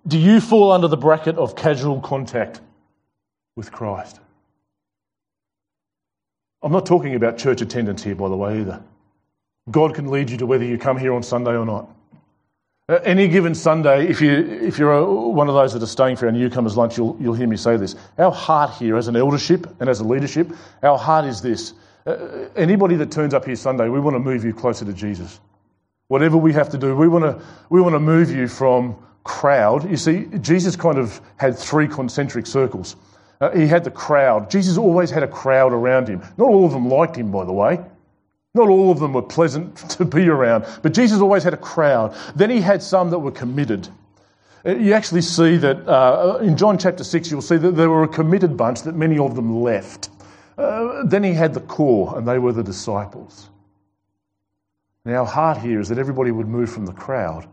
do 0.07 0.17
you 0.17 0.39
fall 0.39 0.71
under 0.71 0.87
the 0.87 0.97
bracket 0.97 1.37
of 1.37 1.55
casual 1.55 1.99
contact 2.01 2.61
with 3.55 3.71
Christ? 3.71 4.19
I'm 6.63 6.71
not 6.71 6.85
talking 6.85 7.15
about 7.15 7.37
church 7.37 7.61
attendance 7.61 8.03
here, 8.03 8.15
by 8.15 8.29
the 8.29 8.37
way, 8.37 8.61
either. 8.61 8.81
God 9.69 9.95
can 9.95 10.09
lead 10.09 10.29
you 10.29 10.37
to 10.37 10.45
whether 10.45 10.65
you 10.65 10.77
come 10.77 10.97
here 10.97 11.13
on 11.13 11.23
Sunday 11.23 11.51
or 11.55 11.65
not. 11.65 11.89
Uh, 12.89 12.99
any 13.03 13.27
given 13.27 13.55
Sunday, 13.55 14.07
if, 14.07 14.21
you, 14.21 14.31
if 14.31 14.77
you're 14.77 14.91
a, 14.91 15.05
one 15.05 15.47
of 15.47 15.55
those 15.55 15.73
that 15.73 15.81
are 15.81 15.87
staying 15.87 16.17
for 16.17 16.25
our 16.25 16.31
newcomers' 16.31 16.75
lunch, 16.75 16.97
you'll, 16.97 17.15
you'll 17.19 17.33
hear 17.33 17.47
me 17.47 17.55
say 17.55 17.77
this. 17.77 17.95
Our 18.17 18.31
heart 18.31 18.71
here, 18.71 18.97
as 18.97 19.07
an 19.07 19.15
eldership 19.15 19.65
and 19.79 19.89
as 19.89 20.01
a 20.01 20.03
leadership, 20.03 20.51
our 20.83 20.97
heart 20.97 21.25
is 21.25 21.41
this. 21.41 21.73
Uh, 22.05 22.49
anybody 22.55 22.95
that 22.95 23.11
turns 23.11 23.33
up 23.33 23.45
here 23.45 23.55
Sunday, 23.55 23.87
we 23.87 23.99
want 23.99 24.15
to 24.15 24.19
move 24.19 24.43
you 24.43 24.53
closer 24.53 24.83
to 24.83 24.93
Jesus. 24.93 25.39
Whatever 26.09 26.37
we 26.37 26.51
have 26.53 26.69
to 26.69 26.77
do, 26.77 26.95
we 26.95 27.07
want 27.07 27.23
to, 27.23 27.45
we 27.69 27.79
want 27.81 27.93
to 27.93 27.99
move 27.99 28.29
you 28.29 28.47
from 28.47 28.97
crowd. 29.23 29.89
You 29.89 29.97
see, 29.97 30.25
Jesus 30.41 30.75
kind 30.75 30.97
of 30.97 31.21
had 31.37 31.57
three 31.57 31.87
concentric 31.87 32.45
circles. 32.45 32.95
Uh, 33.41 33.49
he 33.51 33.65
had 33.65 33.83
the 33.83 33.91
crowd. 33.91 34.51
Jesus 34.51 34.77
always 34.77 35.09
had 35.09 35.23
a 35.23 35.27
crowd 35.27 35.73
around 35.73 36.07
him. 36.07 36.21
Not 36.37 36.47
all 36.47 36.63
of 36.63 36.71
them 36.71 36.87
liked 36.87 37.17
him, 37.17 37.31
by 37.31 37.43
the 37.43 37.51
way. 37.51 37.83
Not 38.53 38.69
all 38.69 38.91
of 38.91 38.99
them 38.99 39.13
were 39.13 39.23
pleasant 39.23 39.75
to 39.91 40.05
be 40.05 40.27
around, 40.29 40.65
but 40.83 40.93
Jesus 40.93 41.19
always 41.19 41.43
had 41.43 41.53
a 41.53 41.57
crowd. 41.57 42.15
Then 42.35 42.51
he 42.51 42.61
had 42.61 42.83
some 42.83 43.09
that 43.09 43.19
were 43.19 43.31
committed. 43.31 43.89
Uh, 44.63 44.75
you 44.75 44.93
actually 44.93 45.23
see 45.23 45.57
that 45.57 45.87
uh, 45.87 46.37
in 46.41 46.55
John 46.55 46.77
chapter 46.77 47.03
6, 47.03 47.31
you'll 47.31 47.41
see 47.41 47.57
that 47.57 47.71
there 47.71 47.89
were 47.89 48.03
a 48.03 48.07
committed 48.07 48.55
bunch 48.55 48.83
that 48.83 48.95
many 48.95 49.17
of 49.17 49.35
them 49.35 49.61
left. 49.61 50.09
Uh, 50.55 51.03
then 51.05 51.23
he 51.23 51.33
had 51.33 51.55
the 51.55 51.61
core, 51.61 52.15
and 52.17 52.27
they 52.27 52.37
were 52.37 52.53
the 52.53 52.63
disciples. 52.63 53.49
Now, 55.03 55.21
our 55.21 55.25
heart 55.25 55.57
here 55.57 55.79
is 55.79 55.89
that 55.89 55.97
everybody 55.97 56.29
would 56.29 56.47
move 56.47 56.69
from 56.71 56.85
the 56.85 56.93
crowd 56.93 57.47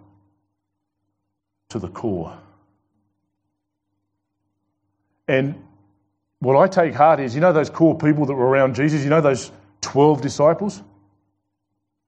to 1.70 1.79
the 1.79 1.88
core. 1.88 2.38
And 5.27 5.55
what 6.40 6.57
I 6.57 6.68
take 6.68 6.94
heart 6.94 7.20
is, 7.20 7.35
you 7.35 7.40
know, 7.40 7.53
those 7.53 7.70
core 7.70 7.96
people 7.96 8.27
that 8.27 8.35
were 8.35 8.46
around 8.46 8.74
Jesus, 8.74 9.03
you 9.03 9.11
know, 9.11 9.20
those 9.20 9.51
12 9.81 10.20
disciples? 10.20 10.83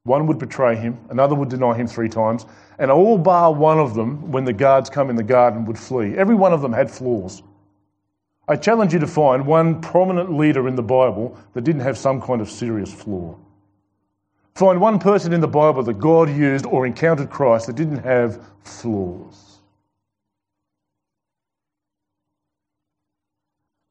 One 0.05 0.27
would 0.29 0.39
betray 0.39 0.77
him, 0.77 0.99
another 1.11 1.35
would 1.35 1.51
deny 1.51 1.75
him 1.75 1.87
three 1.87 2.09
times, 2.09 2.47
and 2.79 2.91
all 2.91 3.19
bar 3.19 3.53
one 3.53 3.79
of 3.79 3.95
them, 3.95 4.33
when 4.33 4.45
the 4.45 4.53
guards 4.53 4.89
come 4.89 5.11
in 5.11 5.17
the 5.17 5.23
garden, 5.23 5.67
would 5.67 5.79
flee. 5.79 6.17
Every 6.17 6.35
one 6.35 6.53
of 6.53 6.63
them 6.63 6.73
had 6.73 6.91
flaws. 6.91 7.43
I 8.49 8.57
challenge 8.57 8.93
you 8.93 8.99
to 9.01 9.07
find 9.07 9.47
one 9.47 9.81
prominent 9.81 10.37
leader 10.37 10.67
in 10.67 10.75
the 10.75 10.83
Bible 10.83 11.39
that 11.53 11.63
didn't 11.63 11.83
have 11.83 11.99
some 11.99 12.21
kind 12.21 12.41
of 12.41 12.51
serious 12.51 12.93
flaw. 12.93 13.37
Find 14.55 14.81
one 14.81 14.99
person 14.99 15.33
in 15.33 15.41
the 15.41 15.49
Bible 15.49 15.83
that 15.85 15.99
God 15.99 16.29
used 16.31 16.67
or 16.67 16.87
encountered 16.87 17.31
Christ 17.31 17.67
that 17.67 17.77
didn't 17.77 18.03
have 18.03 18.45
flaws. 18.65 19.60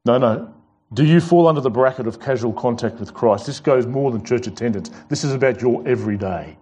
No, 0.09 0.17
no. 0.17 0.51
Do 0.91 1.05
you 1.05 1.21
fall 1.21 1.47
under 1.47 1.61
the 1.61 1.69
bracket 1.69 2.07
of 2.07 2.19
casual 2.19 2.51
contact 2.51 2.99
with 2.99 3.13
Christ? 3.13 3.45
This 3.45 3.59
goes 3.59 3.85
more 3.85 4.09
than 4.09 4.25
church 4.25 4.47
attendance. 4.47 4.89
This 5.07 5.23
is 5.23 5.35
about 5.35 5.61
your 5.61 5.87
everyday. 5.87 6.57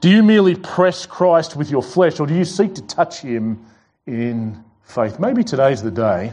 Do 0.00 0.08
you 0.08 0.22
merely 0.22 0.54
press 0.54 1.04
Christ 1.04 1.54
with 1.54 1.70
your 1.70 1.82
flesh, 1.82 2.18
or 2.18 2.26
do 2.26 2.34
you 2.34 2.46
seek 2.46 2.74
to 2.76 2.82
touch 2.86 3.20
him 3.20 3.62
in 4.06 4.64
faith? 4.84 5.18
Maybe 5.18 5.44
today's 5.44 5.82
the 5.82 5.90
day 5.90 6.32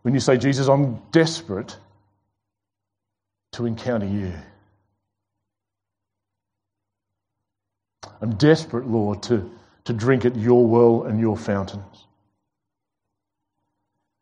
when 0.00 0.14
you 0.14 0.20
say, 0.20 0.38
Jesus, 0.38 0.66
I'm 0.66 0.94
desperate 1.12 1.76
to 3.52 3.66
encounter 3.66 4.06
you. 4.06 4.32
I'm 8.22 8.34
desperate, 8.36 8.86
Lord, 8.86 9.22
to, 9.24 9.50
to 9.84 9.92
drink 9.92 10.24
at 10.24 10.36
your 10.36 10.66
well 10.66 11.02
and 11.02 11.20
your 11.20 11.36
fountains. 11.36 12.06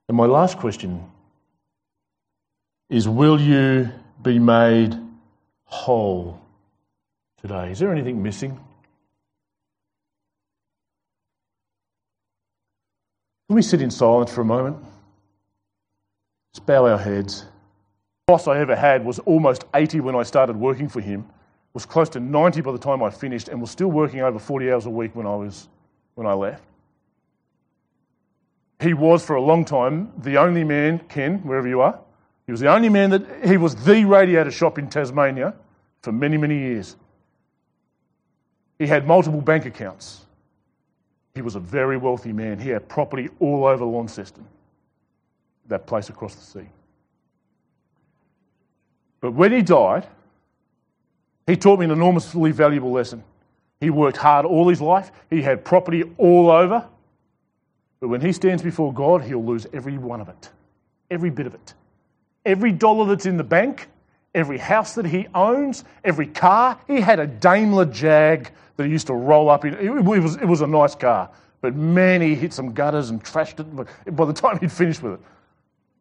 And 0.08 0.16
my 0.16 0.26
last 0.26 0.58
question 0.58 1.04
is 2.88 3.08
Will 3.08 3.40
you 3.40 3.90
be 4.22 4.38
made 4.38 4.98
whole 5.68 6.40
today. 7.40 7.70
Is 7.70 7.78
there 7.78 7.92
anything 7.92 8.22
missing? 8.22 8.58
Can 13.48 13.56
we 13.56 13.62
sit 13.62 13.80
in 13.80 13.90
silence 13.90 14.32
for 14.32 14.40
a 14.40 14.44
moment? 14.44 14.76
Just 16.54 16.66
bow 16.66 16.86
our 16.86 16.98
heads. 16.98 17.42
The 17.42 18.32
boss 18.32 18.48
I 18.48 18.58
ever 18.58 18.74
had 18.74 19.04
was 19.04 19.18
almost 19.20 19.64
80 19.74 20.00
when 20.00 20.14
I 20.14 20.22
started 20.22 20.56
working 20.56 20.88
for 20.88 21.00
him, 21.00 21.26
was 21.72 21.86
close 21.86 22.08
to 22.10 22.20
90 22.20 22.60
by 22.62 22.72
the 22.72 22.78
time 22.78 23.02
I 23.02 23.10
finished, 23.10 23.48
and 23.48 23.60
was 23.60 23.70
still 23.70 23.88
working 23.88 24.20
over 24.20 24.38
40 24.38 24.72
hours 24.72 24.86
a 24.86 24.90
week 24.90 25.14
when 25.14 25.26
I, 25.26 25.34
was, 25.34 25.68
when 26.14 26.26
I 26.26 26.32
left. 26.32 26.64
He 28.80 28.94
was, 28.94 29.24
for 29.24 29.36
a 29.36 29.42
long 29.42 29.64
time, 29.64 30.12
the 30.18 30.36
only 30.38 30.64
man, 30.64 31.00
Ken, 31.08 31.38
wherever 31.38 31.66
you 31.66 31.80
are, 31.80 31.98
he 32.46 32.52
was 32.52 32.60
the 32.60 32.72
only 32.72 32.88
man 32.88 33.10
that, 33.10 33.44
he 33.44 33.56
was 33.56 33.74
the 33.74 34.04
radiator 34.04 34.50
shop 34.50 34.78
in 34.78 34.88
Tasmania 34.88 35.54
for 36.02 36.12
many, 36.12 36.36
many 36.36 36.58
years. 36.58 36.96
He 38.78 38.86
had 38.86 39.06
multiple 39.06 39.40
bank 39.40 39.66
accounts. 39.66 40.24
He 41.34 41.42
was 41.42 41.56
a 41.56 41.60
very 41.60 41.96
wealthy 41.96 42.32
man. 42.32 42.58
He 42.58 42.68
had 42.70 42.88
property 42.88 43.28
all 43.40 43.64
over 43.64 43.84
Launceston, 43.84 44.46
that 45.66 45.86
place 45.86 46.08
across 46.08 46.36
the 46.36 46.42
sea. 46.42 46.68
But 49.20 49.32
when 49.32 49.52
he 49.52 49.62
died, 49.62 50.06
he 51.46 51.56
taught 51.56 51.80
me 51.80 51.84
an 51.84 51.90
enormously 51.90 52.52
valuable 52.52 52.92
lesson. 52.92 53.24
He 53.80 53.90
worked 53.90 54.16
hard 54.16 54.46
all 54.46 54.68
his 54.68 54.80
life, 54.80 55.10
he 55.30 55.42
had 55.42 55.64
property 55.64 56.04
all 56.16 56.50
over. 56.50 56.86
But 58.00 58.08
when 58.08 58.20
he 58.20 58.32
stands 58.32 58.62
before 58.62 58.92
God, 58.92 59.22
he'll 59.22 59.44
lose 59.44 59.66
every 59.72 59.98
one 59.98 60.20
of 60.20 60.28
it, 60.28 60.50
every 61.10 61.30
bit 61.30 61.46
of 61.46 61.54
it. 61.54 61.74
Every 62.44 62.72
dollar 62.72 63.06
that's 63.06 63.26
in 63.26 63.36
the 63.36 63.44
bank, 63.44 63.88
every 64.34 64.58
house 64.58 64.94
that 64.94 65.06
he 65.06 65.26
owns, 65.34 65.84
every 66.04 66.26
car. 66.26 66.78
He 66.86 67.00
had 67.00 67.18
a 67.18 67.26
Daimler 67.26 67.86
Jag 67.86 68.50
that 68.76 68.84
he 68.84 68.90
used 68.90 69.08
to 69.08 69.14
roll 69.14 69.50
up 69.50 69.64
in. 69.64 69.74
It 69.74 69.90
was, 69.90 70.36
it 70.36 70.44
was 70.44 70.60
a 70.60 70.66
nice 70.66 70.94
car, 70.94 71.30
but 71.60 71.74
man, 71.74 72.20
he 72.20 72.34
hit 72.34 72.52
some 72.52 72.72
gutters 72.72 73.10
and 73.10 73.22
trashed 73.22 73.58
it 73.60 74.16
by 74.16 74.24
the 74.24 74.32
time 74.32 74.58
he'd 74.60 74.72
finished 74.72 75.02
with 75.02 75.14
it. 75.14 75.20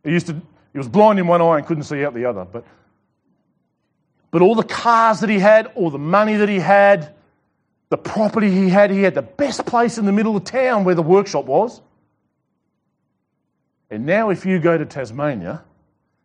He, 0.03 0.11
used 0.11 0.27
to, 0.27 0.33
he 0.71 0.77
was 0.77 0.87
blind 0.87 1.19
in 1.19 1.27
one 1.27 1.41
eye 1.41 1.57
and 1.57 1.65
couldn't 1.65 1.83
see 1.83 2.05
out 2.05 2.13
the 2.13 2.25
other. 2.25 2.45
But, 2.45 2.63
but 4.29 4.41
all 4.41 4.55
the 4.55 4.63
cars 4.63 5.21
that 5.21 5.29
he 5.29 5.39
had, 5.39 5.67
all 5.75 5.89
the 5.89 5.97
money 5.97 6.35
that 6.35 6.47
he 6.47 6.59
had, 6.59 7.13
the 7.89 7.97
property 7.97 8.51
he 8.51 8.69
had, 8.69 8.91
he 8.91 9.01
had 9.01 9.15
the 9.15 9.21
best 9.21 9.65
place 9.65 9.97
in 9.97 10.05
the 10.05 10.11
middle 10.11 10.35
of 10.37 10.43
town 10.43 10.83
where 10.83 10.95
the 10.95 11.01
workshop 11.01 11.45
was. 11.45 11.81
And 13.89 14.05
now, 14.05 14.29
if 14.29 14.45
you 14.45 14.59
go 14.59 14.77
to 14.77 14.85
Tasmania 14.85 15.63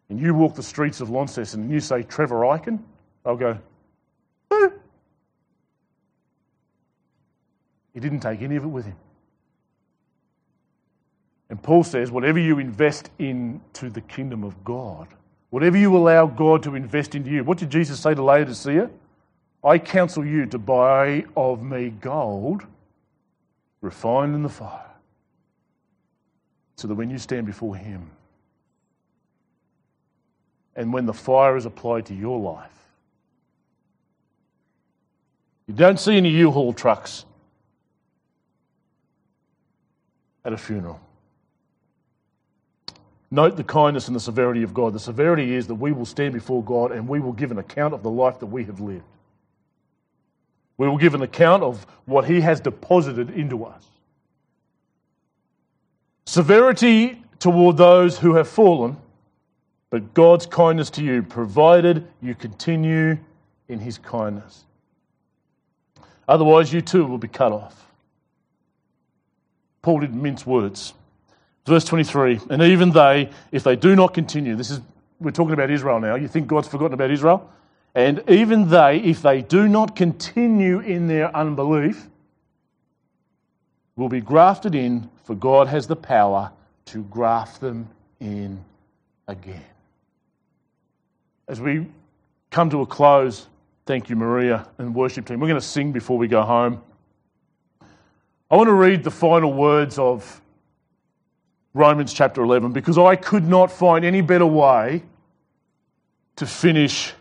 and 0.08 0.20
you 0.20 0.34
walk 0.34 0.54
the 0.54 0.62
streets 0.62 1.00
of 1.00 1.10
Launceston 1.10 1.62
and 1.62 1.70
you 1.70 1.80
say 1.80 2.02
Trevor 2.02 2.40
Eichen, 2.40 2.80
they'll 3.24 3.36
go, 3.36 3.58
Who? 4.50 4.72
He 7.94 8.00
didn't 8.00 8.20
take 8.20 8.42
any 8.42 8.56
of 8.56 8.64
it 8.64 8.68
with 8.68 8.86
him. 8.86 8.96
And 11.50 11.62
Paul 11.62 11.84
says, 11.84 12.10
whatever 12.10 12.38
you 12.38 12.58
invest 12.58 13.10
into 13.18 13.90
the 13.90 14.00
kingdom 14.00 14.42
of 14.42 14.64
God, 14.64 15.06
whatever 15.50 15.76
you 15.76 15.94
allow 15.94 16.26
God 16.26 16.62
to 16.62 16.74
invest 16.74 17.14
into 17.14 17.30
you, 17.30 17.44
what 17.44 17.58
did 17.58 17.68
Jesus 17.68 18.00
say 18.00 18.14
to 18.14 18.22
Laodicea? 18.22 18.88
I 19.62 19.78
counsel 19.78 20.24
you 20.24 20.46
to 20.46 20.58
buy 20.58 21.26
of 21.36 21.62
me 21.62 21.90
gold 21.90 22.64
refined 23.82 24.34
in 24.34 24.42
the 24.42 24.48
fire 24.48 24.91
so 26.76 26.88
that 26.88 26.94
when 26.94 27.10
you 27.10 27.18
stand 27.18 27.46
before 27.46 27.76
Him 27.76 28.10
and 30.74 30.92
when 30.92 31.06
the 31.06 31.12
fire 31.12 31.56
is 31.56 31.66
applied 31.66 32.06
to 32.06 32.14
your 32.14 32.38
life, 32.38 32.70
you 35.66 35.74
don't 35.74 35.98
see 35.98 36.16
any 36.16 36.30
U 36.30 36.50
Haul 36.50 36.72
trucks 36.72 37.24
at 40.44 40.52
a 40.52 40.56
funeral. 40.56 41.00
Note 43.30 43.56
the 43.56 43.64
kindness 43.64 44.08
and 44.08 44.14
the 44.14 44.20
severity 44.20 44.62
of 44.62 44.74
God. 44.74 44.92
The 44.92 45.00
severity 45.00 45.54
is 45.54 45.66
that 45.68 45.76
we 45.76 45.92
will 45.92 46.04
stand 46.04 46.34
before 46.34 46.62
God 46.62 46.92
and 46.92 47.08
we 47.08 47.18
will 47.18 47.32
give 47.32 47.50
an 47.50 47.58
account 47.58 47.94
of 47.94 48.02
the 48.02 48.10
life 48.10 48.38
that 48.40 48.46
we 48.46 48.64
have 48.64 48.80
lived. 48.80 49.04
We 50.76 50.86
will 50.86 50.98
give 50.98 51.14
an 51.14 51.22
account 51.22 51.62
of 51.62 51.86
what 52.04 52.26
He 52.26 52.40
has 52.42 52.60
deposited 52.60 53.30
into 53.30 53.64
us. 53.64 53.86
Severity 56.32 57.22
toward 57.40 57.76
those 57.76 58.18
who 58.18 58.36
have 58.36 58.48
fallen, 58.48 58.96
but 59.90 60.14
God's 60.14 60.46
kindness 60.46 60.88
to 60.92 61.04
you, 61.04 61.22
provided 61.22 62.08
you 62.22 62.34
continue 62.34 63.18
in 63.68 63.78
his 63.78 63.98
kindness. 63.98 64.64
Otherwise, 66.26 66.72
you 66.72 66.80
too 66.80 67.04
will 67.04 67.18
be 67.18 67.28
cut 67.28 67.52
off. 67.52 67.92
Paul 69.82 70.00
didn't 70.00 70.22
mince 70.22 70.46
words. 70.46 70.94
Verse 71.66 71.84
23 71.84 72.40
And 72.48 72.62
even 72.62 72.92
they, 72.92 73.28
if 73.50 73.62
they 73.62 73.76
do 73.76 73.94
not 73.94 74.14
continue, 74.14 74.56
this 74.56 74.70
is, 74.70 74.80
we're 75.20 75.32
talking 75.32 75.52
about 75.52 75.70
Israel 75.70 76.00
now. 76.00 76.14
You 76.14 76.28
think 76.28 76.46
God's 76.46 76.66
forgotten 76.66 76.94
about 76.94 77.10
Israel? 77.10 77.46
And 77.94 78.24
even 78.26 78.70
they, 78.70 79.00
if 79.00 79.20
they 79.20 79.42
do 79.42 79.68
not 79.68 79.94
continue 79.94 80.80
in 80.80 81.08
their 81.08 81.36
unbelief, 81.36 82.08
will 84.02 84.08
be 84.08 84.20
grafted 84.20 84.74
in, 84.74 85.08
for 85.24 85.34
God 85.34 85.68
has 85.68 85.86
the 85.86 85.96
power 85.96 86.50
to 86.86 87.04
graft 87.04 87.60
them 87.60 87.88
in 88.20 88.62
again. 89.28 89.64
As 91.46 91.60
we 91.60 91.86
come 92.50 92.68
to 92.70 92.80
a 92.80 92.86
close, 92.86 93.46
thank 93.86 94.10
you, 94.10 94.16
Maria 94.16 94.68
and 94.78 94.94
worship 94.94 95.26
team. 95.26 95.38
We're 95.38 95.48
going 95.48 95.60
to 95.60 95.66
sing 95.66 95.92
before 95.92 96.18
we 96.18 96.26
go 96.26 96.42
home. 96.42 96.82
I 98.50 98.56
want 98.56 98.68
to 98.68 98.74
read 98.74 99.04
the 99.04 99.10
final 99.10 99.52
words 99.52 99.98
of 99.98 100.42
Romans 101.72 102.12
chapter 102.12 102.42
11 102.42 102.72
because 102.72 102.98
I 102.98 103.16
could 103.16 103.46
not 103.46 103.70
find 103.70 104.04
any 104.04 104.20
better 104.20 104.46
way 104.46 105.04
to 106.36 106.46
finish 106.46 107.14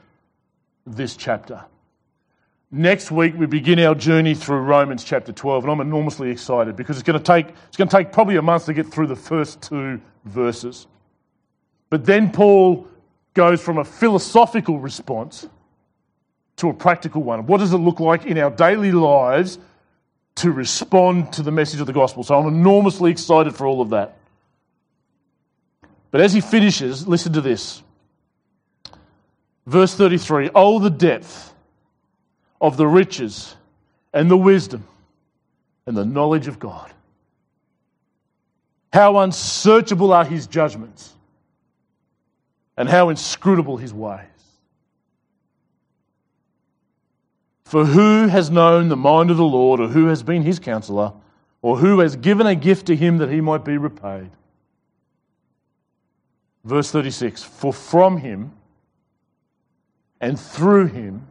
this 0.86 1.16
chapter. 1.16 1.64
Next 2.74 3.12
week, 3.12 3.34
we 3.38 3.48
begin 3.48 3.80
our 3.80 3.94
journey 3.94 4.34
through 4.34 4.60
Romans 4.60 5.04
chapter 5.04 5.34
12, 5.34 5.66
and 5.66 5.74
I'm 5.74 5.82
enormously 5.82 6.32
excited 6.32 6.78
because 6.78 6.96
it's 6.96 7.04
going 7.04 7.20
to 7.20 7.24
take, 7.24 7.50
it's 7.68 7.76
going 7.76 7.90
to 7.90 7.98
take 7.98 8.14
probably 8.14 8.38
a 8.38 8.42
month 8.42 8.68
to 8.68 8.74
get 8.74 8.88
through 8.88 9.08
the 9.08 9.16
first 9.16 9.62
two 9.62 10.00
verses. 10.24 10.88
But 11.90 12.06
then 12.06 12.32
Paul 12.32 12.88
goes 13.34 13.62
from 13.62 13.78
a 13.78 13.84
philosophical 13.84 14.80
response 14.80 15.50
to 16.58 16.70
a 16.70 16.74
practical 16.74 17.22
one. 17.22 17.46
What 17.46 17.58
does 17.58 17.74
it 17.74 17.78
look 17.78 18.00
like 18.00 18.26
in 18.26 18.38
our 18.38 18.50
daily 18.50 18.94
lives 18.94 19.60
to 20.36 20.50
respond 20.50 21.34
to 21.34 21.42
the 21.42 21.52
message 21.52 21.82
of 21.82 21.88
the 21.88 21.94
gospel? 21.94 22.24
So 22.24 22.40
I'm 22.40 22.48
enormously 22.48 23.12
excited 23.12 23.54
for 23.54 23.68
all 23.68 23.82
of 23.82 23.90
that. 23.90 24.18
But 26.10 26.22
as 26.22 26.32
he 26.32 26.40
finishes, 26.40 27.06
listen 27.06 27.34
to 27.34 27.42
this. 27.42 27.84
Verse 29.66 29.94
33 29.94 30.52
Oh, 30.56 30.80
the 30.80 30.90
depth 30.90 31.52
of 32.62 32.78
the 32.78 32.88
riches 32.88 33.56
and 34.14 34.30
the 34.30 34.38
wisdom 34.38 34.86
and 35.88 35.98
the 35.98 36.06
knowledge 36.06 36.48
of 36.48 36.60
God. 36.60 36.94
How 38.94 39.18
unsearchable 39.18 40.14
are 40.14 40.26
his 40.26 40.46
judgments 40.46 41.14
and 42.78 42.88
how 42.88 43.10
inscrutable 43.10 43.78
his 43.78 43.94
ways. 43.94 44.28
For 47.64 47.86
who 47.86 48.28
has 48.28 48.50
known 48.50 48.90
the 48.90 48.98
mind 48.98 49.32
of 49.32 49.38
the 49.38 49.44
Lord, 49.44 49.80
or 49.80 49.88
who 49.88 50.08
has 50.08 50.24
been 50.24 50.44
his 50.44 50.60
counselor, 50.60 51.14
or 51.62 51.78
who 51.78 52.00
has 52.00 52.18
given 52.18 52.46
a 52.46 52.56
gift 52.56 52.88
to 52.88 52.96
him 52.96 53.18
that 53.20 53.30
he 53.30 53.40
might 53.40 53.64
be 53.64 53.78
repaid? 53.78 54.30
Verse 56.66 56.92
36 56.92 57.44
For 57.44 57.72
from 57.72 58.18
him 58.18 58.52
and 60.20 60.38
through 60.38 60.88
him 60.88 61.28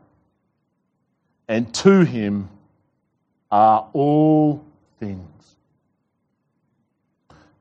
and 1.51 1.75
to 1.75 2.05
him 2.05 2.49
are 3.51 3.89
all 3.93 4.65
things. 5.01 5.57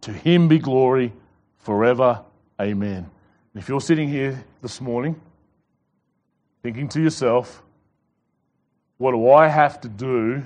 To 0.02 0.14
him 0.14 0.48
be 0.48 0.60
glory 0.60 1.12
forever. 1.58 2.22
Amen. 2.62 3.10
If 3.56 3.68
you're 3.68 3.82
sitting 3.82 4.08
here 4.08 4.46
this 4.62 4.80
morning 4.80 5.20
thinking 6.62 6.88
to 6.90 7.02
yourself, 7.02 7.64
what 9.00 9.14
do 9.14 9.32
I 9.32 9.48
have 9.48 9.82
to 9.82 9.90
do 9.90 10.46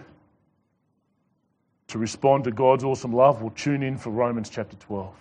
to 1.87 1.97
respond 1.97 2.45
to 2.45 2.51
God's 2.51 2.85
awesome 2.85 3.11
love? 3.11 3.41
Well, 3.41 3.51
tune 3.53 3.83
in 3.83 3.97
for 3.97 4.09
Romans 4.09 4.49
chapter 4.49 4.77
12. 4.77 5.13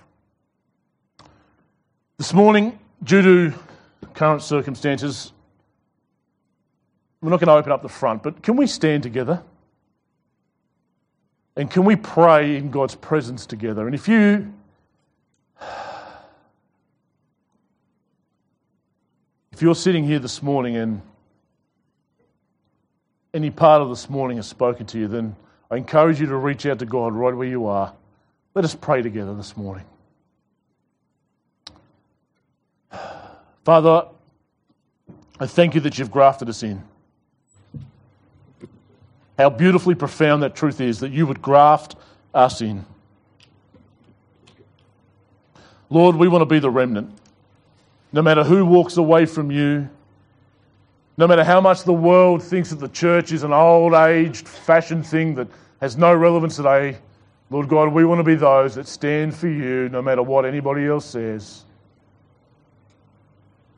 This 2.19 2.33
morning, 2.33 2.79
due 3.03 3.23
to 3.23 3.59
current 4.15 4.43
circumstances, 4.43 5.33
we're 7.23 7.31
not 7.31 7.39
going 7.39 7.47
to 7.47 7.55
open 7.55 7.71
up 7.71 7.83
the 7.83 7.89
front, 7.89 8.23
but 8.23 8.43
can 8.43 8.57
we 8.57 8.67
stand 8.67 9.05
together? 9.05 9.43
And 11.57 11.71
can 11.71 11.85
we 11.85 11.95
pray 11.97 12.57
in 12.57 12.71
God's 12.71 12.97
presence 12.97 13.47
together? 13.47 13.87
And 13.87 13.95
if 13.95 14.09
you 14.09 14.53
if 19.53 19.63
you're 19.63 19.77
sitting 19.77 20.03
here 20.05 20.19
this 20.19 20.43
morning 20.43 20.77
and 20.77 21.01
any 23.33 23.51
part 23.51 23.83
of 23.83 23.89
this 23.89 24.11
morning 24.11 24.39
has 24.39 24.49
spoken 24.49 24.87
to 24.87 24.99
you, 24.99 25.07
then 25.07 25.37
I 25.71 25.77
encourage 25.77 26.21
you 26.21 26.27
to 26.27 26.37
reach 26.37 26.67
out 26.67 26.81
to 26.81 26.87
God 26.87 27.13
right 27.15 27.35
where 27.35 27.47
you 27.47 27.67
are. 27.67 27.95
Let 28.55 28.65
us 28.65 28.75
pray 28.75 29.01
together 29.01 29.35
this 29.35 29.57
morning. 29.57 29.85
Father, 33.65 34.09
I 35.39 35.47
thank 35.47 35.75
you 35.75 35.81
that 35.83 35.99
you've 35.99 36.11
grafted 36.11 36.49
us 36.49 36.63
in. 36.63 36.83
How 39.43 39.51
beautifully 39.51 39.97
profound 39.97 40.45
that 40.45 40.55
truth 40.55 40.81
is 40.81 41.01
that 41.01 41.11
you 41.11 41.27
would 41.27 41.43
graft 41.43 41.97
us 42.33 42.61
in. 42.61 42.87
Lord, 45.91 46.15
we 46.15 46.29
want 46.29 46.43
to 46.43 46.47
be 46.47 46.61
the 46.61 46.71
remnant. 46.71 47.13
No 48.13 48.23
matter 48.23 48.45
who 48.45 48.65
walks 48.65 48.99
away 48.99 49.27
from 49.27 49.51
you, 49.51 49.91
no 51.17 51.27
matter 51.27 51.43
how 51.43 51.61
much 51.61 51.83
the 51.83 51.93
world 51.93 52.41
thinks 52.41 52.71
that 52.71 52.79
the 52.79 52.87
church 52.87 53.33
is 53.33 53.43
an 53.43 53.53
old 53.53 53.95
aged 53.95 54.47
fashioned 54.47 55.05
thing 55.05 55.35
that 55.35 55.49
has 55.81 55.97
no 55.97 56.15
relevance 56.15 56.55
today, 56.55 56.99
Lord 57.51 57.69
God, 57.69 57.93
we 57.93 58.05
want 58.05 58.21
to 58.21 58.25
be 58.25 58.37
those 58.37 58.77
that 58.77 58.87
stand 58.87 59.35
for 59.35 59.49
you 59.49 59.89
no 59.89 60.01
matter 60.01 60.23
what 60.23 60.45
anybody 60.45 60.87
else 60.87 61.05
says. 61.05 61.65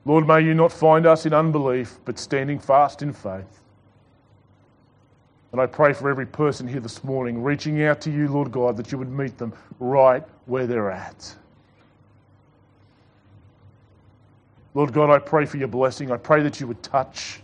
Lord, 0.05 0.27
may 0.27 0.43
you 0.43 0.53
not 0.53 0.73
find 0.73 1.07
us 1.07 1.25
in 1.25 1.33
unbelief, 1.33 2.01
but 2.05 2.19
standing 2.19 2.59
fast 2.59 3.01
in 3.01 3.15
faith. 3.15 3.63
And 5.55 5.61
I 5.61 5.67
pray 5.67 5.93
for 5.93 6.11
every 6.11 6.27
person 6.27 6.67
here 6.67 6.81
this 6.81 7.05
morning, 7.05 7.41
reaching 7.41 7.81
out 7.85 8.01
to 8.01 8.11
you, 8.11 8.27
Lord 8.27 8.51
God, 8.51 8.77
that 8.77 8.91
you 8.91 8.99
would 8.99 9.09
meet 9.09 9.39
them 9.39 9.53
right 9.79 10.25
where 10.47 10.67
they're 10.67 10.91
at. 10.91 11.33
Lord 14.75 14.93
God, 14.93 15.11
I 15.11 15.21
pray 15.21 15.47
for 15.47 15.57
your 15.57 15.69
blessing. 15.69 16.11
I 16.11 16.17
pray 16.17 16.43
that 16.43 16.59
you 16.59 16.67
would 16.67 16.83
touch. 16.83 17.41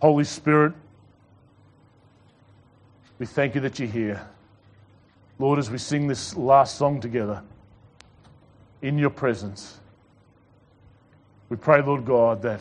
Holy 0.00 0.22
Spirit, 0.22 0.72
we 3.18 3.26
thank 3.26 3.56
you 3.56 3.60
that 3.62 3.80
you're 3.80 3.88
here. 3.88 4.24
Lord, 5.40 5.58
as 5.58 5.68
we 5.68 5.78
sing 5.78 6.06
this 6.06 6.36
last 6.36 6.78
song 6.78 7.00
together, 7.00 7.42
in 8.82 8.98
your 8.98 9.10
presence, 9.10 9.80
we 11.48 11.56
pray, 11.56 11.82
Lord 11.82 12.04
God, 12.04 12.40
that 12.42 12.60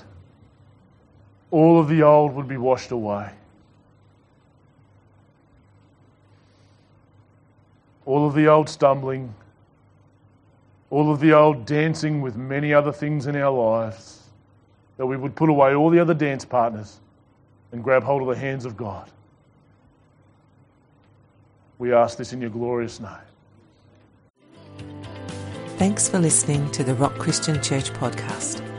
all 1.51 1.79
of 1.79 1.87
the 1.87 2.03
old 2.03 2.33
would 2.35 2.47
be 2.47 2.57
washed 2.57 2.91
away. 2.91 3.29
All 8.05 8.27
of 8.27 8.33
the 8.33 8.47
old 8.47 8.69
stumbling, 8.69 9.33
all 10.89 11.11
of 11.11 11.19
the 11.19 11.33
old 11.33 11.65
dancing 11.65 12.21
with 12.21 12.35
many 12.35 12.73
other 12.73 12.91
things 12.91 13.27
in 13.27 13.35
our 13.35 13.51
lives, 13.51 14.23
that 14.97 15.05
we 15.05 15.15
would 15.15 15.35
put 15.35 15.49
away 15.49 15.75
all 15.75 15.89
the 15.89 15.99
other 15.99 16.13
dance 16.13 16.43
partners 16.43 16.99
and 17.71 17.83
grab 17.83 18.03
hold 18.03 18.21
of 18.21 18.27
the 18.27 18.35
hands 18.35 18.65
of 18.65 18.75
God. 18.75 19.09
We 21.77 21.93
ask 21.93 22.17
this 22.17 22.33
in 22.33 22.41
your 22.41 22.49
glorious 22.49 22.99
name. 22.99 23.09
Thanks 25.77 26.09
for 26.09 26.19
listening 26.19 26.69
to 26.71 26.83
the 26.83 26.93
Rock 26.95 27.17
Christian 27.17 27.61
Church 27.61 27.91
podcast. 27.93 28.78